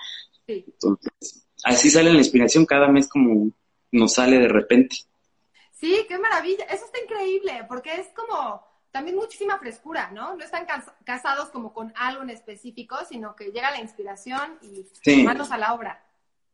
Sí. 0.47 0.65
Entonces, 0.67 1.45
así 1.63 1.89
sale 1.89 2.11
la 2.11 2.19
inspiración 2.19 2.65
cada 2.65 2.87
mes 2.87 3.07
como 3.07 3.51
nos 3.91 4.13
sale 4.13 4.39
de 4.39 4.47
repente. 4.47 4.97
Sí, 5.73 6.05
qué 6.07 6.17
maravilla. 6.17 6.65
Eso 6.65 6.85
está 6.85 6.99
increíble 6.99 7.65
porque 7.67 7.93
es 7.95 8.07
como 8.15 8.65
también 8.91 9.15
muchísima 9.15 9.59
frescura, 9.59 10.09
¿no? 10.11 10.35
No 10.35 10.43
están 10.43 10.65
casados 11.03 11.49
como 11.49 11.73
con 11.73 11.93
algo 11.95 12.23
en 12.23 12.31
específico, 12.31 12.97
sino 13.07 13.35
que 13.35 13.51
llega 13.51 13.69
la 13.69 13.81
inspiración 13.81 14.57
y 14.63 15.23
manos 15.23 15.51
a 15.51 15.57
la 15.57 15.73
obra. 15.73 16.03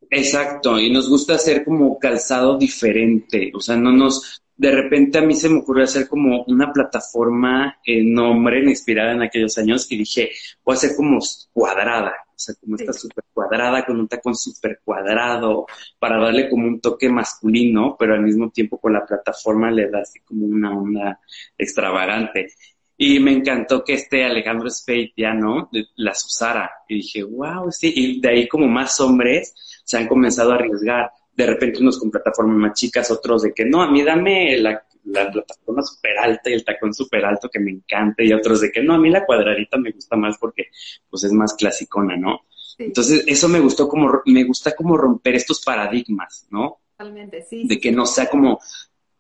Exacto, 0.10 0.80
y 0.80 0.92
nos 0.92 1.10
gusta 1.10 1.36
hacer 1.36 1.64
como 1.64 1.98
calzado 2.00 2.58
diferente, 2.58 3.52
o 3.54 3.60
sea, 3.60 3.76
no 3.76 3.92
nos, 3.92 4.44
de 4.56 4.72
repente 4.72 5.18
a 5.18 5.22
mí 5.22 5.36
se 5.36 5.50
me 5.50 5.60
ocurrió 5.60 5.84
hacer 5.84 6.08
como 6.08 6.44
una 6.46 6.72
plataforma 6.72 7.80
en 7.86 8.14
nombre, 8.14 8.64
inspirada 8.64 9.14
en 9.14 9.22
aquellos 9.22 9.58
años, 9.58 9.92
y 9.92 9.98
dije, 9.98 10.32
voy 10.64 10.74
a 10.74 10.78
hacer 10.78 10.96
como 10.96 11.20
cuadrada, 11.52 12.14
o 12.28 12.40
sea, 12.40 12.56
como 12.60 12.76
esta 12.76 12.94
súper 12.94 13.24
cuadrada, 13.34 13.86
con 13.86 14.00
un 14.00 14.08
tacón 14.08 14.36
súper 14.36 14.82
cuadrado, 14.84 15.66
para 16.00 16.20
darle 16.20 16.50
como 16.50 16.68
un 16.68 16.80
toque 16.80 17.10
masculino, 17.10 17.96
pero 17.98 18.14
al 18.14 18.22
mismo 18.22 18.50
tiempo 18.52 18.80
con 18.80 18.94
la 18.94 19.06
plataforma 19.06 19.72
le 19.72 19.90
da 19.90 20.02
así 20.02 20.20
como 20.22 20.46
una 20.46 20.78
onda 20.78 21.20
extravagante. 21.58 22.48
Y 22.98 23.20
me 23.20 23.32
encantó 23.32 23.84
que 23.84 23.94
este 23.94 24.24
Alejandro 24.24 24.70
Spade 24.70 25.14
ya, 25.18 25.34
¿no? 25.34 25.70
Las 25.96 26.26
usara. 26.26 26.72
Y 26.88 26.96
dije, 26.96 27.24
wow, 27.24 27.72
sí. 27.72 27.92
Y 27.96 28.22
de 28.22 28.30
ahí 28.30 28.48
como 28.48 28.68
más 28.68 29.00
hombres 29.00 29.56
se 29.84 29.98
han 29.98 30.08
comenzado 30.08 30.52
a 30.52 30.56
arriesgar. 30.56 31.12
De 31.36 31.46
repente 31.48 31.80
unos 31.80 32.00
con 32.00 32.12
plataformas 32.12 32.58
más 32.58 32.80
chicas, 32.80 33.10
otros 33.10 33.42
de 33.42 33.54
que 33.54 33.66
no, 33.66 33.82
a 33.82 33.90
mí 33.90 34.04
dame 34.04 34.58
la, 34.58 34.84
plataforma 35.04 35.82
súper 35.82 36.18
alta 36.20 36.50
y 36.50 36.54
el 36.54 36.64
tacón 36.64 36.94
súper 36.94 37.26
alto 37.26 37.50
que 37.50 37.60
me 37.60 37.72
encanta 37.72 38.24
y 38.24 38.32
otros 38.32 38.62
de 38.62 38.72
que 38.72 38.82
no, 38.82 38.94
a 38.94 38.98
mí 39.00 39.10
la 39.10 39.26
cuadradita 39.26 39.78
me 39.78 39.92
gusta 39.92 40.16
más 40.16 40.38
porque 40.38 40.68
pues 41.10 41.24
es 41.24 41.34
más 41.34 41.56
clasicona, 41.56 42.16
¿no? 42.16 42.42
Entonces 42.78 43.24
eso 43.28 43.50
me 43.50 43.60
gustó 43.60 43.88
como, 43.88 44.22
me 44.26 44.44
gusta 44.44 44.76
como 44.76 44.96
romper 44.96 45.36
estos 45.36 45.62
paradigmas, 45.62 46.48
¿no? 46.52 46.82
Totalmente, 46.92 47.42
sí. 47.42 47.68
De 47.68 47.80
que 47.80 47.92
no 47.92 48.06
sea 48.06 48.30
como 48.30 48.60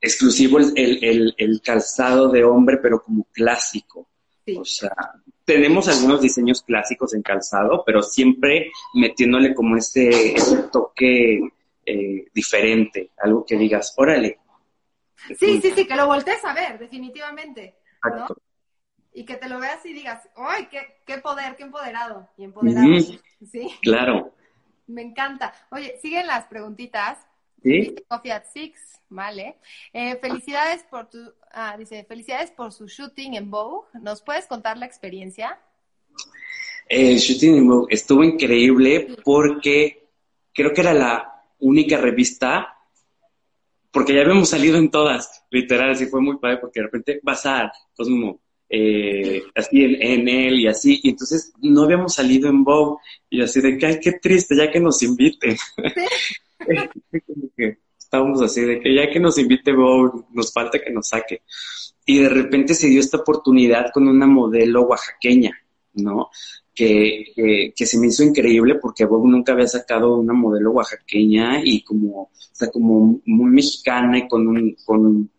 exclusivo 0.03 0.59
el, 0.59 0.73
el, 0.75 1.33
el, 1.37 1.61
calzado 1.61 2.27
de 2.27 2.43
hombre, 2.43 2.77
pero 2.77 3.01
como 3.01 3.23
clásico. 3.31 4.09
O 4.57 4.65
sea, 4.65 4.93
tenemos 5.45 5.87
algunos 5.87 6.21
diseños 6.21 6.61
clásicos 6.61 7.13
en 7.13 7.21
calzado, 7.21 7.83
pero 7.85 8.03
siempre 8.03 8.69
metiéndole 8.93 9.55
como 9.55 9.77
este, 9.77 10.35
toque 10.73 11.39
eh, 11.85 12.27
diferente, 12.33 13.11
algo 13.17 13.45
que 13.45 13.55
digas, 13.55 13.93
órale. 13.95 14.39
Sí, 15.39 15.61
sí, 15.61 15.71
sí, 15.73 15.87
que 15.87 15.95
lo 15.95 16.05
voltees 16.07 16.43
a 16.43 16.53
ver, 16.53 16.77
definitivamente. 16.77 17.77
Y 19.13 19.23
que 19.23 19.35
te 19.37 19.47
lo 19.47 19.59
veas 19.59 19.85
y 19.85 19.93
digas, 19.93 20.27
¡ay, 20.35 20.67
qué, 20.69 20.97
qué 21.05 21.19
poder, 21.19 21.55
qué 21.55 21.63
empoderado! 21.63 22.27
Y 22.35 22.43
empoderado. 22.43 22.87
Sí. 23.49 23.69
Claro. 23.81 24.33
Me 24.87 25.01
encanta. 25.01 25.53
Oye, 25.71 25.97
siguen 26.01 26.27
las 26.27 26.45
preguntitas. 26.47 27.19
Sí. 27.63 27.95
Coffee 28.07 28.31
at 28.31 28.45
Six. 28.53 28.93
Vale. 29.09 29.57
Eh, 29.93 30.17
felicidades 30.19 30.83
por 30.89 31.09
tu, 31.09 31.19
ah, 31.51 31.75
dice, 31.77 32.03
felicidades 32.03 32.49
por 32.51 32.71
su 32.73 32.87
shooting 32.87 33.35
en 33.35 33.51
Vogue. 33.51 33.87
¿Nos 34.01 34.21
puedes 34.21 34.47
contar 34.47 34.77
la 34.77 34.87
experiencia? 34.87 35.59
El 36.89 37.17
shooting 37.17 37.57
en 37.57 37.67
Vogue 37.67 37.93
estuvo 37.93 38.23
increíble 38.23 39.15
porque 39.23 40.09
creo 40.51 40.73
que 40.73 40.81
era 40.81 40.93
la 40.93 41.33
única 41.59 41.97
revista, 41.97 42.75
porque 43.91 44.13
ya 44.13 44.21
habíamos 44.21 44.49
salido 44.49 44.77
en 44.77 44.89
todas, 44.89 45.45
literal, 45.49 45.91
así 45.91 46.07
fue 46.07 46.21
muy 46.21 46.37
padre, 46.37 46.57
porque 46.57 46.79
de 46.79 46.85
repente 46.85 47.19
vas 47.23 47.45
a 47.45 47.71
Cosmo, 47.95 48.41
eh, 48.67 49.43
así 49.55 49.83
en, 49.83 50.27
él 50.27 50.59
y 50.59 50.67
así, 50.67 50.99
y 51.03 51.09
entonces 51.09 51.53
no 51.61 51.83
habíamos 51.83 52.15
salido 52.15 52.49
en 52.49 52.63
Vogue, 52.63 52.97
y 53.29 53.41
así 53.41 53.61
de 53.61 53.77
que, 53.77 53.85
ay, 53.85 53.99
qué 54.01 54.13
triste, 54.13 54.55
ya 54.55 54.71
que 54.71 54.79
nos 54.79 55.01
inviten. 55.03 55.55
estábamos 57.97 58.41
así 58.41 58.61
de 58.61 58.79
que 58.79 58.93
ya 58.93 59.09
que 59.09 59.19
nos 59.19 59.39
invite 59.39 59.73
Vogue, 59.73 60.23
nos 60.33 60.53
falta 60.53 60.79
que 60.79 60.91
nos 60.91 61.07
saque. 61.07 61.41
Y 62.05 62.19
de 62.19 62.29
repente 62.29 62.75
se 62.75 62.87
dio 62.87 62.99
esta 62.99 63.17
oportunidad 63.17 63.87
con 63.91 64.07
una 64.07 64.27
modelo 64.27 64.83
oaxaqueña, 64.83 65.51
¿no? 65.93 66.29
Que, 66.75 67.71
que, 67.75 67.85
se 67.85 67.99
me 67.99 68.07
hizo 68.07 68.23
increíble 68.23 68.75
porque 68.75 69.05
Vogue 69.05 69.29
nunca 69.29 69.53
había 69.53 69.67
sacado 69.67 70.17
una 70.17 70.33
modelo 70.33 70.71
oaxaqueña 70.71 71.61
y 71.63 71.83
como, 71.83 72.23
o 72.23 72.29
sea, 72.51 72.69
como 72.69 73.21
muy 73.25 73.51
mexicana 73.51 74.17
y 74.19 74.27
con 74.27 74.47
un, 74.47 74.75
con 74.85 75.29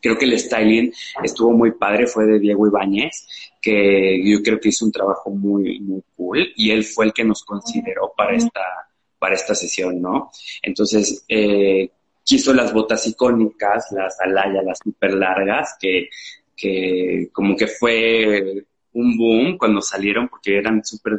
creo 0.00 0.16
que 0.16 0.24
el 0.24 0.38
styling 0.38 0.92
estuvo 1.22 1.52
muy 1.52 1.72
padre, 1.72 2.06
fue 2.06 2.26
de 2.26 2.38
Diego 2.38 2.66
Ibáñez, 2.66 3.26
que 3.60 4.22
yo 4.24 4.42
creo 4.42 4.60
que 4.60 4.68
hizo 4.70 4.84
un 4.84 4.92
trabajo 4.92 5.30
muy, 5.30 5.80
muy 5.80 6.02
cool 6.16 6.48
y 6.56 6.70
él 6.70 6.84
fue 6.84 7.06
el 7.06 7.12
que 7.12 7.24
nos 7.24 7.42
consideró 7.44 8.12
para 8.16 8.34
esta, 8.34 8.87
para 9.18 9.34
esta 9.34 9.54
sesión, 9.54 10.00
¿no? 10.00 10.30
Entonces, 10.62 11.24
eh, 11.28 11.90
quiso 12.24 12.52
las 12.52 12.72
botas 12.72 13.06
icónicas, 13.06 13.86
las 13.92 14.20
alaya, 14.20 14.62
las 14.62 14.78
super 14.82 15.14
largas, 15.14 15.76
que, 15.80 16.08
que 16.56 17.30
como 17.32 17.56
que 17.56 17.66
fue 17.66 18.66
un 18.92 19.16
boom 19.16 19.58
cuando 19.58 19.80
salieron 19.80 20.28
porque 20.28 20.58
eran 20.58 20.84
súper, 20.84 21.18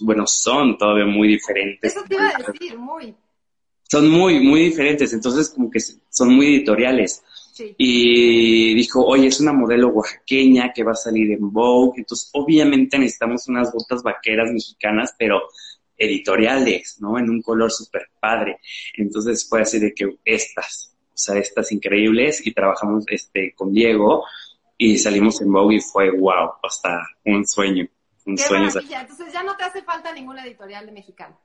bueno, 0.00 0.26
son 0.26 0.76
todavía 0.76 1.06
muy 1.06 1.28
diferentes. 1.28 1.94
Eso 1.94 2.04
te 2.06 2.14
iba 2.14 2.28
a 2.28 2.52
decir, 2.52 2.78
muy. 2.78 3.14
Son 3.90 4.08
muy, 4.08 4.40
muy 4.40 4.64
diferentes, 4.64 5.12
entonces 5.12 5.48
como 5.48 5.70
que 5.70 5.80
son 5.80 6.34
muy 6.34 6.46
editoriales. 6.46 7.22
Y 7.76 8.74
dijo, 8.74 9.04
oye, 9.04 9.26
es 9.26 9.40
una 9.40 9.52
modelo 9.52 9.88
oaxaqueña 9.88 10.72
que 10.72 10.82
va 10.82 10.92
a 10.92 10.94
salir 10.94 11.32
en 11.32 11.52
Vogue, 11.52 11.98
entonces 11.98 12.30
obviamente 12.32 12.98
necesitamos 12.98 13.48
unas 13.48 13.72
botas 13.72 14.02
vaqueras 14.02 14.50
mexicanas, 14.50 15.14
pero 15.18 15.42
editoriales, 16.00 16.96
¿no? 17.00 17.18
En 17.18 17.30
un 17.30 17.42
color 17.42 17.70
súper 17.70 18.08
padre. 18.18 18.58
Entonces 18.96 19.48
fue 19.48 19.62
así 19.62 19.78
de 19.78 19.94
que 19.94 20.18
estas, 20.24 20.96
o 21.08 21.16
sea, 21.16 21.38
estas 21.38 21.70
increíbles 21.70 22.44
y 22.46 22.52
trabajamos 22.52 23.04
este, 23.08 23.54
con 23.54 23.72
Diego 23.72 24.24
y 24.76 24.98
salimos 24.98 25.40
en 25.40 25.52
Vogue 25.52 25.76
y 25.76 25.80
fue 25.80 26.10
wow, 26.10 26.52
hasta 26.62 27.06
un 27.24 27.46
sueño. 27.46 27.86
Un 28.26 28.36
Qué 28.36 28.42
sueño. 28.42 28.66
Maravilla. 28.66 29.02
Entonces 29.02 29.32
ya 29.32 29.42
no 29.42 29.56
te 29.56 29.64
hace 29.64 29.82
falta 29.82 30.12
ninguna 30.12 30.44
editorial 30.44 30.86
de 30.86 30.92
mexicano. 30.92 31.38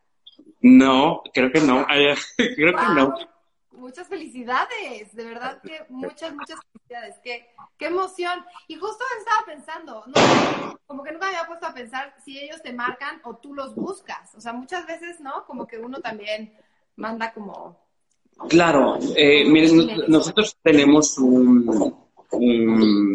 No, 0.62 1.22
creo 1.34 1.52
que 1.52 1.60
no. 1.60 1.86
creo 2.38 2.74
que 2.74 2.86
no 2.96 3.35
muchas 3.78 4.08
felicidades, 4.08 5.14
de 5.14 5.26
verdad 5.26 5.62
que 5.62 5.86
muchas, 5.90 6.34
muchas 6.34 6.60
felicidades, 6.72 7.16
qué, 7.24 7.48
qué 7.78 7.88
emoción. 7.88 8.44
Y 8.68 8.76
justo 8.76 9.04
estaba 9.20 9.46
pensando, 9.46 10.04
no, 10.08 10.80
como 10.86 11.04
que 11.04 11.12
nunca 11.12 11.30
me 11.30 11.38
había 11.38 11.48
puesto 11.48 11.66
a 11.66 11.74
pensar 11.74 12.16
si 12.24 12.40
ellos 12.40 12.62
te 12.62 12.74
marcan 12.74 13.22
o 13.24 13.36
tú 13.36 13.54
los 13.54 13.76
buscas. 13.76 14.34
O 14.36 14.42
sea, 14.42 14.54
muchas 14.54 14.86
veces, 14.88 15.20
¿no? 15.20 15.46
Como 15.46 15.68
que 15.68 15.78
uno 15.78 16.00
también 16.00 16.54
manda 16.96 17.34
como... 17.34 17.78
Claro, 18.50 18.98
eh, 19.16 19.46
miren, 19.50 20.10
nosotros 20.10 20.58
tenemos 20.62 21.18
un, 21.18 21.96
un 22.32 23.14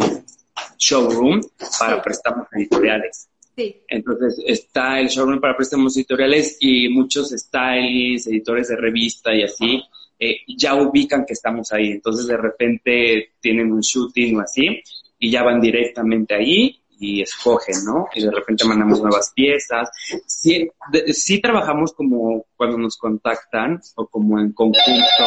showroom 0.79 1.41
para 1.79 2.03
préstamos 2.03 2.49
editoriales. 2.53 3.29
Sí. 3.55 3.83
Entonces 3.89 4.43
está 4.47 4.99
el 4.99 5.09
showroom 5.09 5.41
para 5.41 5.57
préstamos 5.57 5.95
editoriales 5.97 6.57
y 6.61 6.89
muchos 6.89 7.31
stylists, 7.31 8.29
editores 8.29 8.69
de 8.69 8.77
revista 8.77 9.35
y 9.35 9.43
así 9.43 9.83
eh, 10.21 10.41
ya 10.47 10.75
ubican 10.75 11.25
que 11.25 11.33
estamos 11.33 11.73
ahí. 11.73 11.93
Entonces 11.93 12.27
de 12.27 12.37
repente 12.37 13.33
tienen 13.41 13.73
un 13.73 13.81
shooting 13.81 14.37
o 14.37 14.41
así 14.43 14.83
y 15.19 15.31
ya 15.31 15.43
van 15.43 15.61
directamente 15.61 16.35
ahí 16.35 16.79
y 16.99 17.23
escogen, 17.23 17.83
¿no? 17.87 18.07
Y 18.15 18.23
de 18.23 18.31
repente 18.31 18.67
mandamos 18.67 19.01
nuevas 19.01 19.33
piezas. 19.35 19.89
Sí, 20.27 21.41
trabajamos 21.41 21.95
como 21.95 22.45
cuando 22.55 22.77
nos 22.77 22.99
contactan 22.99 23.81
o 23.97 24.07
como 24.07 24.39
en 24.39 24.53
conjunto 24.53 25.25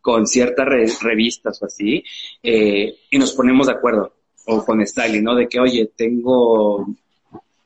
con, 0.00 0.26
ciertas 0.26 0.66
revistas 1.02 1.62
o 1.62 1.66
así 1.66 2.02
eh, 2.42 2.94
y 3.10 3.18
nos 3.18 3.32
ponemos 3.32 3.66
de 3.66 3.74
acuerdo 3.74 4.14
o 4.46 4.64
con 4.64 4.84
styling, 4.86 5.22
¿no? 5.22 5.34
De 5.34 5.48
que, 5.48 5.60
oye, 5.60 5.90
tengo 5.94 6.86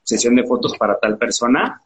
sesión 0.03 0.35
de 0.35 0.45
fotos 0.45 0.77
para 0.79 0.99
tal 0.99 1.19
persona, 1.19 1.83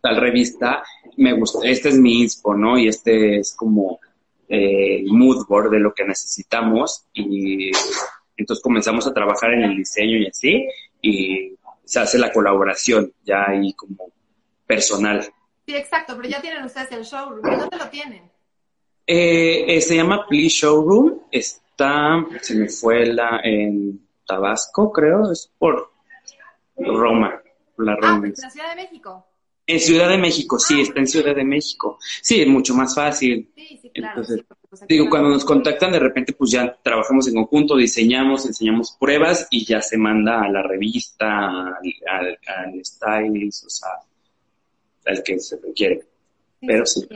tal 0.00 0.16
revista, 0.16 0.82
me 1.16 1.32
gusta, 1.32 1.66
este 1.68 1.90
es 1.90 1.96
mi 1.96 2.22
inspo, 2.22 2.54
¿no? 2.54 2.78
Y 2.78 2.88
este 2.88 3.38
es 3.38 3.54
como 3.54 4.00
eh, 4.48 5.04
mood 5.06 5.46
board 5.46 5.70
de 5.70 5.80
lo 5.80 5.92
que 5.92 6.04
necesitamos 6.04 7.04
y 7.12 7.70
entonces 8.36 8.62
comenzamos 8.62 9.06
a 9.06 9.12
trabajar 9.12 9.52
en 9.52 9.64
el 9.64 9.76
diseño 9.76 10.16
y 10.18 10.26
así 10.26 10.66
y 11.02 11.54
se 11.84 12.00
hace 12.00 12.18
la 12.18 12.32
colaboración 12.32 13.12
ya 13.24 13.44
ahí 13.48 13.72
como 13.74 14.10
personal. 14.66 15.22
Sí, 15.66 15.74
exacto, 15.74 16.16
pero 16.16 16.28
ya 16.28 16.40
tienen 16.40 16.64
ustedes 16.64 16.92
el 16.92 17.02
showroom. 17.02 17.42
dónde 17.42 17.76
lo 17.76 17.88
tienen? 17.88 18.30
Eh, 19.06 19.64
eh, 19.76 19.80
se 19.80 19.96
llama 19.96 20.26
Please 20.26 20.50
Showroom, 20.50 21.20
está, 21.30 22.26
se 22.42 22.54
me 22.54 22.68
fue 22.68 23.06
la, 23.06 23.40
en 23.42 24.06
Tabasco, 24.26 24.92
creo, 24.92 25.32
es 25.32 25.50
por 25.58 25.90
Roma, 26.76 27.40
la 27.78 27.96
Roma. 27.96 28.20
Ah, 28.22 28.26
en 28.26 28.34
la 28.36 28.50
Ciudad 28.50 28.68
de 28.70 28.76
México. 28.76 29.27
En 29.68 29.80
Ciudad 29.80 30.08
de 30.08 30.16
México, 30.16 30.58
sí, 30.58 30.80
está 30.80 30.98
en 30.98 31.06
Ciudad 31.06 31.36
de 31.36 31.44
México. 31.44 31.98
Sí, 32.22 32.40
es 32.40 32.48
mucho 32.48 32.74
más 32.74 32.94
fácil. 32.94 33.50
Sí, 33.54 33.78
sí, 33.82 33.90
claro. 33.90 34.22
Entonces, 34.22 34.46
digo, 34.88 35.10
cuando 35.10 35.28
nos 35.28 35.44
contactan, 35.44 35.92
de 35.92 35.98
repente, 35.98 36.32
pues 36.32 36.52
ya 36.52 36.74
trabajamos 36.82 37.28
en 37.28 37.34
conjunto, 37.34 37.76
diseñamos, 37.76 38.46
enseñamos 38.46 38.96
pruebas 38.98 39.46
y 39.50 39.66
ya 39.66 39.82
se 39.82 39.98
manda 39.98 40.40
a 40.40 40.48
la 40.48 40.62
revista, 40.62 41.48
al, 41.66 42.38
al, 42.46 42.82
stylist, 42.82 43.66
o 43.66 43.68
sea, 43.68 43.90
al 45.04 45.22
que 45.22 45.38
se 45.38 45.58
requiere. 45.58 46.02
Pero 46.60 46.86
sí. 46.86 47.06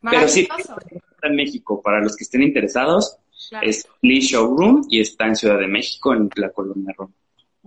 Pero 0.00 0.28
sí, 0.28 0.46
está 0.56 1.26
en 1.26 1.34
México. 1.34 1.82
Para 1.82 2.00
los 2.00 2.14
que 2.14 2.22
estén 2.22 2.42
interesados, 2.42 3.18
es 3.60 3.88
Lee 4.02 4.20
Showroom 4.20 4.86
y 4.88 5.00
está 5.00 5.26
en 5.26 5.34
Ciudad 5.34 5.58
de 5.58 5.66
México, 5.66 6.14
en 6.14 6.30
la 6.36 6.50
colonia 6.50 6.94
Roma. 6.96 7.12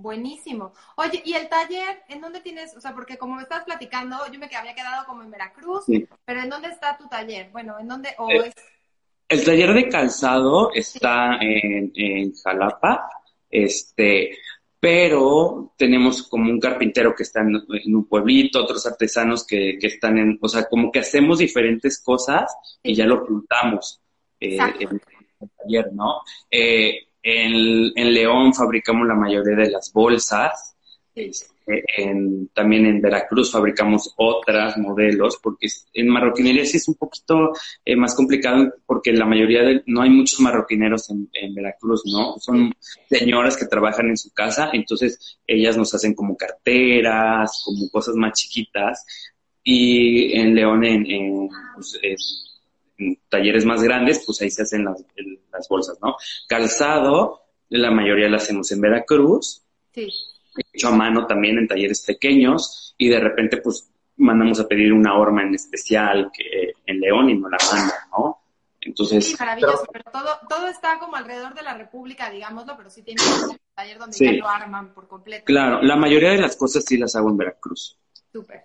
Buenísimo. 0.02 0.74
Oye, 0.96 1.22
¿y 1.26 1.34
el 1.34 1.50
taller 1.50 2.04
en 2.08 2.22
dónde 2.22 2.40
tienes? 2.40 2.76
O 2.76 2.80
sea, 2.80 2.94
porque 2.94 3.18
como 3.18 3.36
me 3.36 3.42
estás 3.42 3.66
platicando, 3.66 4.16
yo 4.32 4.40
me 4.40 4.46
había 4.46 4.74
quedado 4.74 5.06
como 5.06 5.24
en 5.24 5.32
Veracruz, 5.32 5.84
pero 6.24 6.42
¿en 6.42 6.50
dónde 6.50 6.70
está 6.70 6.98
tu 6.98 7.08
taller? 7.10 7.50
Bueno, 7.52 7.78
¿en 7.78 7.88
dónde? 7.88 8.16
O 8.18 8.30
eh, 8.30 8.48
es... 8.48 8.54
El 9.28 9.44
taller 9.44 9.74
de 9.74 9.90
calzado 9.90 10.72
está 10.74 11.38
en, 11.42 11.92
en 11.96 12.34
Jalapa, 12.34 13.10
este, 13.50 14.38
pero 14.80 15.74
tenemos 15.78 16.24
como 16.30 16.50
un 16.50 16.62
carpintero 16.62 17.14
que 17.14 17.24
está 17.24 17.42
en, 17.42 17.62
un 17.94 18.08
pueblito, 18.08 18.64
otros 18.64 18.88
artesanos 18.88 19.46
que, 19.46 19.78
que, 19.80 19.88
están 19.88 20.18
en, 20.18 20.40
o 20.42 20.48
sea, 20.48 20.64
como 20.70 20.92
que 20.92 21.00
hacemos 21.00 21.40
diferentes 21.40 22.02
cosas 22.02 22.56
y 22.82 22.96
ya 22.96 23.06
lo 23.06 23.26
juntamos 23.26 24.02
eh, 24.40 24.58
en 24.58 24.90
el 25.42 25.50
taller, 25.58 25.92
¿no? 25.92 26.22
Eh, 26.50 27.09
en, 27.22 28.14
León 28.14 28.54
fabricamos 28.54 29.08
la 29.08 29.16
mayoría 29.16 29.56
de 29.56 29.72
las 29.72 29.92
bolsas. 29.94 30.76
Este, 31.16 31.50
también 32.54 32.86
en 32.86 33.02
Veracruz 33.02 33.52
fabricamos 33.52 34.14
otras 34.18 34.78
modelos, 34.78 35.38
porque 35.42 35.68
en 35.94 36.08
marroquinería 36.08 36.66
sí 36.66 36.78
es 36.78 36.88
un 36.88 36.96
poquito 36.96 37.52
eh, 37.84 37.96
más 37.96 38.16
complicado, 38.16 38.74
porque 38.86 39.12
la 39.12 39.26
mayoría 39.26 39.64
de, 39.64 39.84
no 39.86 40.02
hay 40.02 40.10
muchos 40.10 40.40
marroquineros 40.40 41.10
en, 41.10 41.54
Veracruz, 41.54 42.04
¿no? 42.06 42.38
Son 42.40 42.74
señoras 43.10 43.58
que 43.58 43.66
trabajan 43.66 44.08
en 44.08 44.18
su 44.18 44.32
casa, 44.32 44.70
entonces 44.72 45.40
ellas 45.46 45.78
nos 45.78 45.94
hacen 45.94 46.14
como 46.14 46.38
carteras, 46.38 47.64
como 47.66 47.90
cosas 47.90 48.16
más 48.16 48.34
chiquitas, 48.34 49.06
y 49.64 50.38
en 50.40 50.56
León, 50.56 50.86
en, 50.86 51.50
pues, 51.76 52.00
talleres 53.30 53.66
más 53.66 53.82
grandes, 53.82 54.24
pues 54.26 54.42
ahí 54.42 54.50
se 54.50 54.64
hacen 54.64 54.86
las, 54.86 55.04
las 55.52 55.68
bolsas, 55.68 55.98
¿no? 56.02 56.16
Calzado, 56.48 57.42
la 57.70 57.92
mayoría 57.92 58.30
lo 58.30 58.38
hacemos 58.38 58.72
en 58.72 58.82
Veracruz. 58.82 59.64
Sí. 59.94 60.10
Hecho 60.74 60.90
a 60.90 60.96
mano 60.96 61.26
también 61.26 61.58
en 61.58 61.68
talleres 61.68 62.02
pequeños 62.06 62.96
y 62.98 63.08
de 63.08 63.20
repente 63.20 63.58
pues 63.58 63.90
mandamos 64.18 64.60
a 64.60 64.68
pedir 64.68 64.92
una 64.92 65.18
horma 65.18 65.44
en 65.44 65.56
especial 65.56 66.30
que 66.34 66.74
en 66.86 67.00
León 67.00 67.30
y 67.30 67.38
no 67.38 67.50
la 67.50 67.58
manda, 67.72 68.08
¿no? 68.12 68.40
Entonces, 68.82 69.26
sí, 69.26 69.36
maravilloso, 69.38 69.86
pero, 69.92 70.10
todo, 70.12 70.40
todo 70.48 70.68
está 70.68 71.00
como 71.00 71.16
alrededor 71.16 71.54
de 71.54 71.64
la 71.64 71.78
República, 71.78 72.30
digámoslo, 72.30 72.78
pero 72.78 72.90
sí 72.90 73.04
tiene 73.04 73.22
un 73.24 73.58
taller 73.76 73.98
donde 73.98 74.18
ya 74.18 74.32
lo 74.32 74.48
arman 74.48 74.94
por 74.94 75.08
completo. 75.08 75.44
Claro, 75.46 75.82
la 75.82 75.98
mayoría 75.98 76.32
de 76.32 76.38
las 76.38 76.56
cosas 76.56 76.86
sí 76.86 76.98
las 76.98 77.16
hago 77.16 77.30
en 77.30 77.38
Veracruz. 77.38 77.98
Súper. 78.32 78.64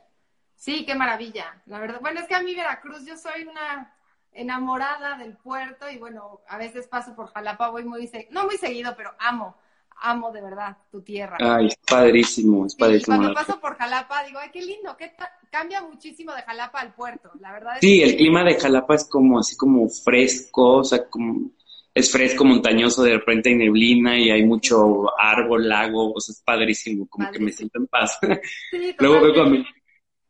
Sí, 0.55 0.87
qué 0.87 0.95
maravilla, 0.95 1.61
la 1.67 1.79
verdad. 1.79 2.01
Bueno, 2.01 2.21
es 2.21 2.27
que 2.27 2.35
a 2.35 2.43
mí 2.43 2.55
Veracruz 2.55 3.05
yo 3.05 3.17
soy 3.17 3.43
una 3.43 3.94
enamorada 4.35 5.17
del 5.17 5.37
puerto 5.37 5.89
y 5.91 5.99
bueno, 5.99 6.41
a 6.49 6.59
veces 6.59 6.87
paso 6.87 7.15
por 7.15 7.33
Jalapa, 7.33 7.71
voy 7.71 7.85
muy, 7.85 8.11
no 8.31 8.45
muy 8.45 8.57
seguido, 8.59 8.95
pero 8.97 9.13
amo, 9.19 9.57
amo 10.01 10.33
de 10.33 10.43
verdad 10.43 10.77
tu 10.91 11.03
tierra. 11.03 11.39
Ay, 11.41 11.69
es 11.69 11.77
padrísimo, 11.77 12.67
es 12.67 12.75
padrísimo. 12.75 13.17
cuando 13.17 13.35
paso 13.35 13.61
por 13.61 13.77
Jalapa 13.77 14.25
digo, 14.25 14.39
ay, 14.39 14.51
qué 14.53 14.63
lindo, 14.63 14.97
que 14.97 15.13
cambia 15.51 15.81
muchísimo 15.83 16.35
de 16.35 16.43
Jalapa 16.43 16.81
al 16.81 16.95
puerto, 16.95 17.31
la 17.41 17.53
verdad. 17.53 17.75
Es 17.77 17.81
sí, 17.81 18.03
el 18.03 18.17
clima 18.17 18.45
de 18.45 18.59
Jalapa 18.59 18.97
es 18.97 19.09
como 19.09 19.39
así 19.39 19.57
como 19.57 19.89
fresco, 19.89 20.79
o 20.79 20.85
sea, 20.85 21.09
como 21.09 21.51
es 21.95 22.11
fresco, 22.11 22.45
montañoso, 22.45 23.05
de 23.05 23.13
repente 23.13 23.51
hay 23.51 23.55
neblina 23.55 24.19
y 24.19 24.31
hay 24.31 24.45
mucho 24.45 25.17
árbol, 25.17 25.69
lago, 25.69 26.13
o 26.13 26.21
sea, 26.21 26.33
es 26.33 26.43
padrísimo, 26.43 27.07
como 27.09 27.31
que 27.31 27.39
me 27.39 27.53
siento 27.53 27.79
en 27.79 27.87
paz. 27.87 28.19
Sí, 28.71 28.95
Luego 28.99 29.21
veo 29.21 29.65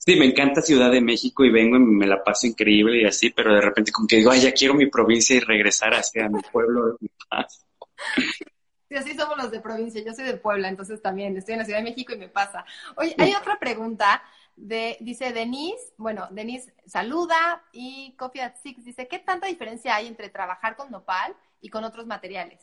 Sí, 0.04 0.16
me 0.16 0.26
encanta 0.26 0.60
Ciudad 0.60 0.90
de 0.90 1.00
México 1.00 1.46
y 1.46 1.50
vengo 1.50 1.76
y 1.76 1.80
me 1.80 2.06
la 2.06 2.22
paso 2.22 2.46
increíble 2.46 3.00
y 3.00 3.06
así, 3.06 3.30
pero 3.30 3.54
de 3.54 3.62
repente 3.62 3.90
como 3.90 4.06
que 4.06 4.16
digo, 4.16 4.32
ay, 4.32 4.42
ya 4.42 4.52
quiero 4.52 4.74
mi 4.74 4.84
provincia 4.86 5.34
y 5.34 5.40
regresar 5.40 5.94
hacia 5.94 6.28
mi 6.28 6.42
pueblo 6.52 6.88
de 6.88 6.92
mi 7.00 7.08
paz. 7.28 7.64
Sí, 8.86 8.96
así 8.96 9.14
somos 9.16 9.38
los 9.38 9.50
de 9.50 9.60
provincia. 9.60 10.02
Yo 10.04 10.12
soy 10.12 10.26
de 10.26 10.36
Puebla, 10.36 10.68
entonces 10.68 11.00
también 11.00 11.34
estoy 11.38 11.54
en 11.54 11.60
la 11.60 11.64
Ciudad 11.64 11.78
de 11.78 11.84
México 11.84 12.12
y 12.12 12.18
me 12.18 12.28
pasa. 12.28 12.66
Oye, 12.96 13.14
hay 13.16 13.32
otra 13.32 13.58
pregunta 13.58 14.22
de, 14.56 14.98
dice 15.00 15.32
Denise, 15.32 15.94
bueno, 15.96 16.28
Denise 16.30 16.74
saluda 16.86 17.64
y 17.72 18.14
Coffee 18.18 18.42
at 18.42 18.56
Six 18.62 18.84
dice, 18.84 19.08
¿qué 19.08 19.18
tanta 19.18 19.46
diferencia 19.46 19.96
hay 19.96 20.06
entre 20.06 20.28
trabajar 20.28 20.76
con 20.76 20.90
nopal 20.90 21.34
y 21.62 21.70
con 21.70 21.82
otros 21.82 22.06
materiales? 22.06 22.60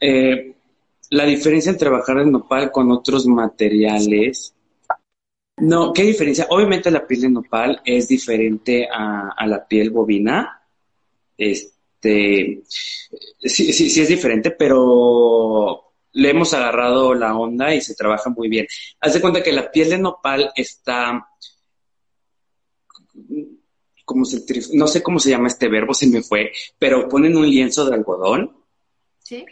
Eh, 0.00 0.54
la 1.10 1.26
diferencia 1.26 1.70
entre 1.70 1.90
trabajar 1.90 2.18
en 2.20 2.32
nopal 2.32 2.72
con 2.72 2.90
otros 2.90 3.26
materiales 3.26 4.54
no, 5.62 5.92
¿qué 5.92 6.02
diferencia? 6.02 6.48
Obviamente 6.50 6.90
la 6.90 7.06
piel 7.06 7.20
de 7.20 7.30
nopal 7.30 7.80
es 7.84 8.08
diferente 8.08 8.88
a, 8.92 9.46
la 9.46 9.64
piel 9.64 9.90
bovina. 9.90 10.60
Este, 11.38 12.62
sí, 12.66 13.72
sí, 13.72 13.88
sí 13.88 14.00
es 14.00 14.08
diferente, 14.08 14.50
pero 14.50 15.92
le 16.14 16.30
hemos 16.30 16.52
agarrado 16.52 17.14
la 17.14 17.36
onda 17.36 17.72
y 17.72 17.80
se 17.80 17.94
trabaja 17.94 18.28
muy 18.30 18.48
bien. 18.48 18.66
Haz 19.00 19.14
de 19.14 19.20
cuenta 19.20 19.40
que 19.40 19.52
la 19.52 19.70
piel 19.70 19.90
de 19.90 19.98
nopal 19.98 20.50
está, 20.56 21.28
como 24.04 24.24
se, 24.24 24.44
no 24.72 24.88
sé 24.88 25.00
cómo 25.00 25.20
se 25.20 25.30
llama 25.30 25.46
este 25.46 25.68
verbo, 25.68 25.94
se 25.94 26.08
me 26.08 26.22
fue, 26.22 26.50
pero 26.76 27.08
ponen 27.08 27.36
un 27.36 27.48
lienzo 27.48 27.84
de 27.84 27.94
algodón 27.94 28.61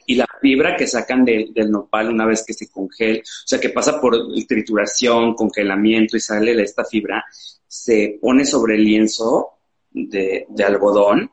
y 0.07 0.15
la 0.15 0.27
fibra 0.41 0.77
que 0.77 0.87
sacan 0.87 1.25
del 1.25 1.71
nopal 1.71 2.11
una 2.11 2.27
vez 2.27 2.45
que 2.45 2.53
se 2.53 2.69
congela, 2.69 3.21
o 3.21 3.47
sea, 3.47 3.61
que 3.61 3.71
pasa 3.71 4.01
por 4.01 4.17
trituración, 4.47 5.35
congelamiento 5.35 6.17
y 6.17 6.21
sale 6.21 6.61
esta 6.63 6.85
fibra, 6.85 7.25
se 7.67 8.19
pone 8.21 8.45
sobre 8.45 8.75
el 8.75 8.85
lienzo 8.85 9.61
de, 9.91 10.47
algodón 10.65 11.31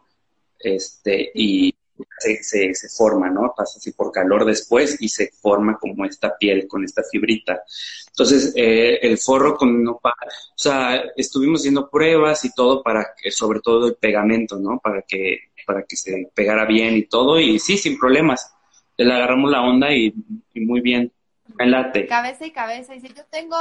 este, 0.60 1.32
y 1.34 1.74
se, 2.20 2.74
se, 2.74 2.90
forma, 2.90 3.30
¿no? 3.30 3.54
Pasa 3.56 3.78
así 3.78 3.92
por 3.92 4.12
calor 4.12 4.46
después 4.46 4.98
y 5.00 5.10
se 5.10 5.32
forma 5.32 5.78
como 5.80 6.06
esta 6.06 6.38
piel 6.38 6.68
con 6.68 6.84
esta 6.84 7.04
fibrita. 7.04 7.64
Entonces, 8.10 8.54
eh, 8.56 9.00
el 9.02 9.18
forro 9.18 9.56
con 9.56 9.84
nopal, 9.84 10.14
o 10.22 10.58
sea, 10.58 11.04
estuvimos 11.16 11.62
haciendo 11.62 11.90
pruebas 11.90 12.46
y 12.46 12.54
todo 12.54 12.84
para 12.84 13.14
que, 13.20 13.32
sobre 13.32 13.60
todo 13.60 13.88
el 13.88 13.96
pegamento, 13.96 14.58
¿no? 14.58 14.80
Para 14.80 15.02
que 15.02 15.47
para 15.68 15.84
que 15.84 15.98
se 15.98 16.32
pegara 16.34 16.66
bien 16.66 16.96
y 16.96 17.04
todo, 17.04 17.40
y 17.40 17.60
sí, 17.60 17.78
sin 17.78 18.00
problemas. 18.00 18.56
Le 18.96 19.14
agarramos 19.14 19.52
la 19.52 19.62
onda 19.62 19.94
y, 19.94 20.14
muy 20.56 20.80
bien. 20.80 21.12
Late. 21.60 22.08
Cabeza 22.08 22.46
y 22.46 22.52
cabeza. 22.52 22.96
Y 22.96 23.02
si 23.02 23.10
yo 23.10 23.26
tengo, 23.30 23.58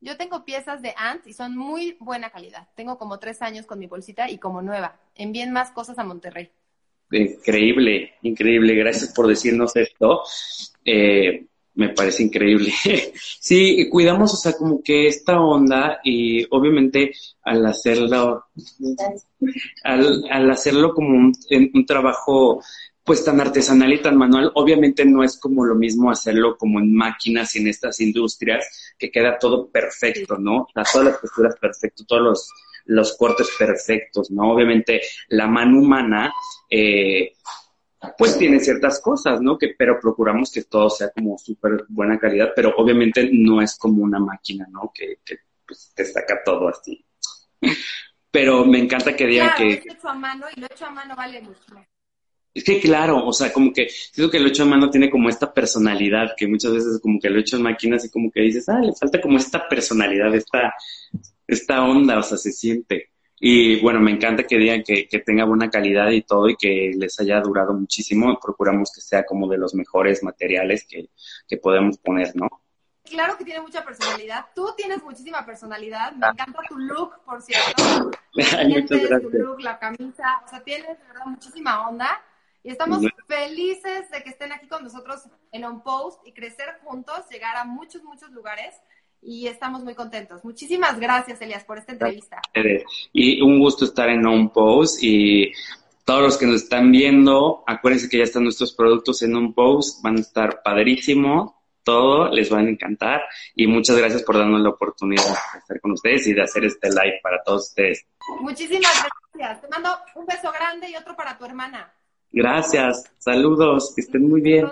yo 0.00 0.16
tengo 0.16 0.44
piezas 0.44 0.80
de 0.80 0.94
Ant 0.96 1.26
y 1.26 1.34
son 1.34 1.56
muy 1.56 1.96
buena 2.00 2.30
calidad. 2.30 2.68
Tengo 2.74 2.96
como 2.98 3.18
tres 3.18 3.42
años 3.42 3.66
con 3.66 3.78
mi 3.78 3.86
bolsita 3.86 4.30
y 4.30 4.38
como 4.38 4.62
nueva. 4.62 4.98
Envíen 5.14 5.52
más 5.52 5.70
cosas 5.70 5.98
a 5.98 6.04
Monterrey. 6.04 6.50
Increíble, 7.10 8.14
increíble. 8.22 8.74
Gracias 8.74 9.12
por 9.12 9.26
decirnos 9.26 9.76
esto. 9.76 10.22
Eh, 10.84 11.46
me 11.76 11.90
parece 11.90 12.24
increíble. 12.24 12.72
sí, 13.40 13.88
cuidamos, 13.90 14.34
o 14.34 14.36
sea, 14.36 14.54
como 14.54 14.82
que 14.82 15.06
esta 15.06 15.40
onda 15.40 16.00
y 16.02 16.44
obviamente 16.50 17.12
al 17.42 17.64
hacerlo, 17.64 18.46
al, 19.84 20.50
hacerlo 20.50 20.92
como 20.94 21.10
un, 21.10 21.32
un, 21.72 21.86
trabajo 21.86 22.60
pues 23.04 23.24
tan 23.24 23.40
artesanal 23.40 23.92
y 23.92 24.02
tan 24.02 24.16
manual, 24.16 24.50
obviamente 24.54 25.04
no 25.04 25.22
es 25.22 25.38
como 25.38 25.64
lo 25.64 25.76
mismo 25.76 26.10
hacerlo 26.10 26.56
como 26.56 26.80
en 26.80 26.92
máquinas 26.92 27.54
y 27.54 27.60
en 27.60 27.68
estas 27.68 28.00
industrias, 28.00 28.94
que 28.98 29.10
queda 29.10 29.38
todo 29.38 29.68
perfecto, 29.68 30.38
¿no? 30.38 30.66
todas 30.74 31.06
las 31.06 31.18
posturas 31.18 31.54
perfectas, 31.60 32.06
todos 32.06 32.22
los, 32.22 32.50
los 32.86 33.16
cortes 33.16 33.48
perfectos, 33.56 34.30
¿no? 34.30 34.50
Obviamente 34.50 35.02
la 35.28 35.46
mano 35.46 35.78
humana, 35.78 36.32
eh, 36.68 37.34
pues 38.18 38.38
tiene 38.38 38.60
ciertas 38.60 39.00
cosas, 39.00 39.40
¿no? 39.40 39.56
Que, 39.58 39.74
pero 39.76 39.98
procuramos 40.00 40.50
que 40.50 40.64
todo 40.64 40.90
sea 40.90 41.10
como 41.10 41.38
súper 41.38 41.84
buena 41.88 42.18
calidad, 42.18 42.50
pero 42.54 42.74
obviamente 42.76 43.28
no 43.32 43.60
es 43.62 43.76
como 43.76 44.02
una 44.02 44.18
máquina, 44.18 44.66
¿no? 44.70 44.92
Que, 44.94 45.18
que 45.24 45.38
pues, 45.66 45.92
te 45.94 46.04
saca 46.04 46.42
todo 46.44 46.68
así. 46.68 47.04
Pero 48.30 48.66
me 48.66 48.78
encanta 48.78 49.16
que 49.16 49.26
digan 49.26 49.52
que... 49.56 49.64
Lo 49.64 49.94
hecho 49.94 50.08
a 50.08 50.14
mano 50.14 50.46
y 50.54 50.60
lo 50.60 50.66
hecho 50.66 50.84
a 50.84 50.90
mano 50.90 51.16
vale 51.16 51.40
mucho. 51.40 51.86
Es 52.52 52.64
que 52.64 52.80
claro, 52.80 53.24
o 53.24 53.32
sea, 53.32 53.52
como 53.52 53.72
que 53.72 53.88
siento 53.88 54.30
que 54.30 54.40
lo 54.40 54.48
hecho 54.48 54.62
a 54.62 54.66
mano 54.66 54.90
tiene 54.90 55.10
como 55.10 55.28
esta 55.28 55.52
personalidad, 55.52 56.34
que 56.36 56.46
muchas 56.46 56.72
veces 56.72 57.00
como 57.02 57.18
que 57.18 57.30
lo 57.30 57.40
hecho 57.40 57.56
en 57.56 57.62
máquinas 57.62 58.04
y 58.04 58.10
como 58.10 58.30
que 58.30 58.42
dices, 58.42 58.68
ah, 58.68 58.80
le 58.80 58.94
falta 58.94 59.20
como 59.20 59.38
esta 59.38 59.68
personalidad, 59.68 60.34
esta, 60.34 60.74
esta 61.46 61.82
onda, 61.82 62.18
o 62.18 62.22
sea, 62.22 62.36
se 62.36 62.52
siente. 62.52 63.10
Y 63.38 63.80
bueno, 63.80 64.00
me 64.00 64.10
encanta 64.10 64.44
que 64.44 64.56
digan 64.56 64.82
que, 64.82 65.06
tenga 65.24 65.44
buena 65.44 65.68
calidad 65.68 66.10
y 66.10 66.22
todo 66.22 66.48
y 66.48 66.56
que 66.56 66.92
les 66.96 67.20
haya 67.20 67.40
durado 67.40 67.74
muchísimo. 67.74 68.38
Procuramos 68.40 68.90
que 68.94 69.00
sea 69.00 69.24
como 69.24 69.46
de 69.48 69.58
los 69.58 69.74
mejores 69.74 70.22
materiales 70.22 70.86
que, 70.88 71.10
que 71.46 71.56
podemos 71.58 71.98
poner, 71.98 72.34
¿no? 72.34 72.48
Claro 73.04 73.36
que 73.36 73.44
tiene 73.44 73.60
mucha 73.60 73.84
personalidad. 73.84 74.46
Tú 74.54 74.74
tienes 74.76 75.02
muchísima 75.02 75.44
personalidad. 75.44 76.12
Me 76.12 76.26
encanta 76.26 76.60
tu 76.68 76.78
look, 76.78 77.12
por 77.24 77.40
cierto. 77.42 78.10
Muchas 78.34 79.02
gracias. 79.02 79.22
Tu 79.22 79.38
look, 79.38 79.60
la 79.60 79.78
camisa. 79.78 80.42
O 80.44 80.48
sea, 80.48 80.64
tienes 80.64 80.98
de 80.98 81.04
verdad 81.06 81.26
muchísima 81.26 81.88
onda. 81.88 82.20
Y 82.62 82.70
estamos 82.70 83.04
felices 83.28 84.10
de 84.10 84.24
que 84.24 84.30
estén 84.30 84.50
aquí 84.50 84.66
con 84.66 84.82
nosotros 84.82 85.22
en 85.52 85.64
On 85.64 85.84
Post 85.84 86.26
y 86.26 86.32
crecer 86.32 86.80
juntos, 86.82 87.28
llegar 87.30 87.54
a 87.54 87.64
muchos, 87.64 88.02
muchos 88.02 88.32
lugares 88.32 88.74
y 89.22 89.46
estamos 89.46 89.82
muy 89.82 89.94
contentos. 89.94 90.44
Muchísimas 90.44 90.98
gracias, 91.00 91.40
Elias, 91.40 91.64
por 91.64 91.78
esta 91.78 91.92
entrevista. 91.92 92.40
Y 93.12 93.40
un 93.42 93.58
gusto 93.58 93.84
estar 93.84 94.08
en 94.08 94.26
On 94.26 94.50
Post 94.50 95.02
y 95.02 95.52
todos 96.04 96.22
los 96.22 96.36
que 96.38 96.46
nos 96.46 96.62
están 96.62 96.92
viendo, 96.92 97.64
acuérdense 97.66 98.08
que 98.08 98.18
ya 98.18 98.24
están 98.24 98.44
nuestros 98.44 98.74
productos 98.74 99.22
en 99.22 99.34
On 99.34 99.52
Post, 99.52 100.02
van 100.02 100.16
a 100.16 100.20
estar 100.20 100.62
padrísimo, 100.62 101.56
todo 101.82 102.28
les 102.30 102.52
va 102.52 102.58
a 102.58 102.62
encantar 102.62 103.22
y 103.54 103.66
muchas 103.66 103.96
gracias 103.96 104.22
por 104.22 104.36
darnos 104.36 104.60
la 104.60 104.70
oportunidad 104.70 105.24
de 105.24 105.58
estar 105.60 105.80
con 105.80 105.92
ustedes 105.92 106.26
y 106.26 106.34
de 106.34 106.42
hacer 106.42 106.64
este 106.64 106.88
live 106.88 107.20
para 107.22 107.42
todos 107.44 107.68
ustedes. 107.68 108.06
Muchísimas 108.40 108.92
gracias. 109.32 109.60
Te 109.60 109.68
mando 109.68 109.90
un 110.16 110.26
beso 110.26 110.50
grande 110.52 110.90
y 110.90 110.96
otro 110.96 111.14
para 111.14 111.38
tu 111.38 111.44
hermana. 111.44 111.92
Gracias. 112.32 113.04
Saludos. 113.18 113.92
Que 113.94 114.02
estén 114.02 114.28
muy 114.28 114.40
bien. 114.40 114.70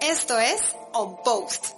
Esto 0.00 0.38
es 0.38 0.76
On 0.92 1.16
Post. 1.24 1.74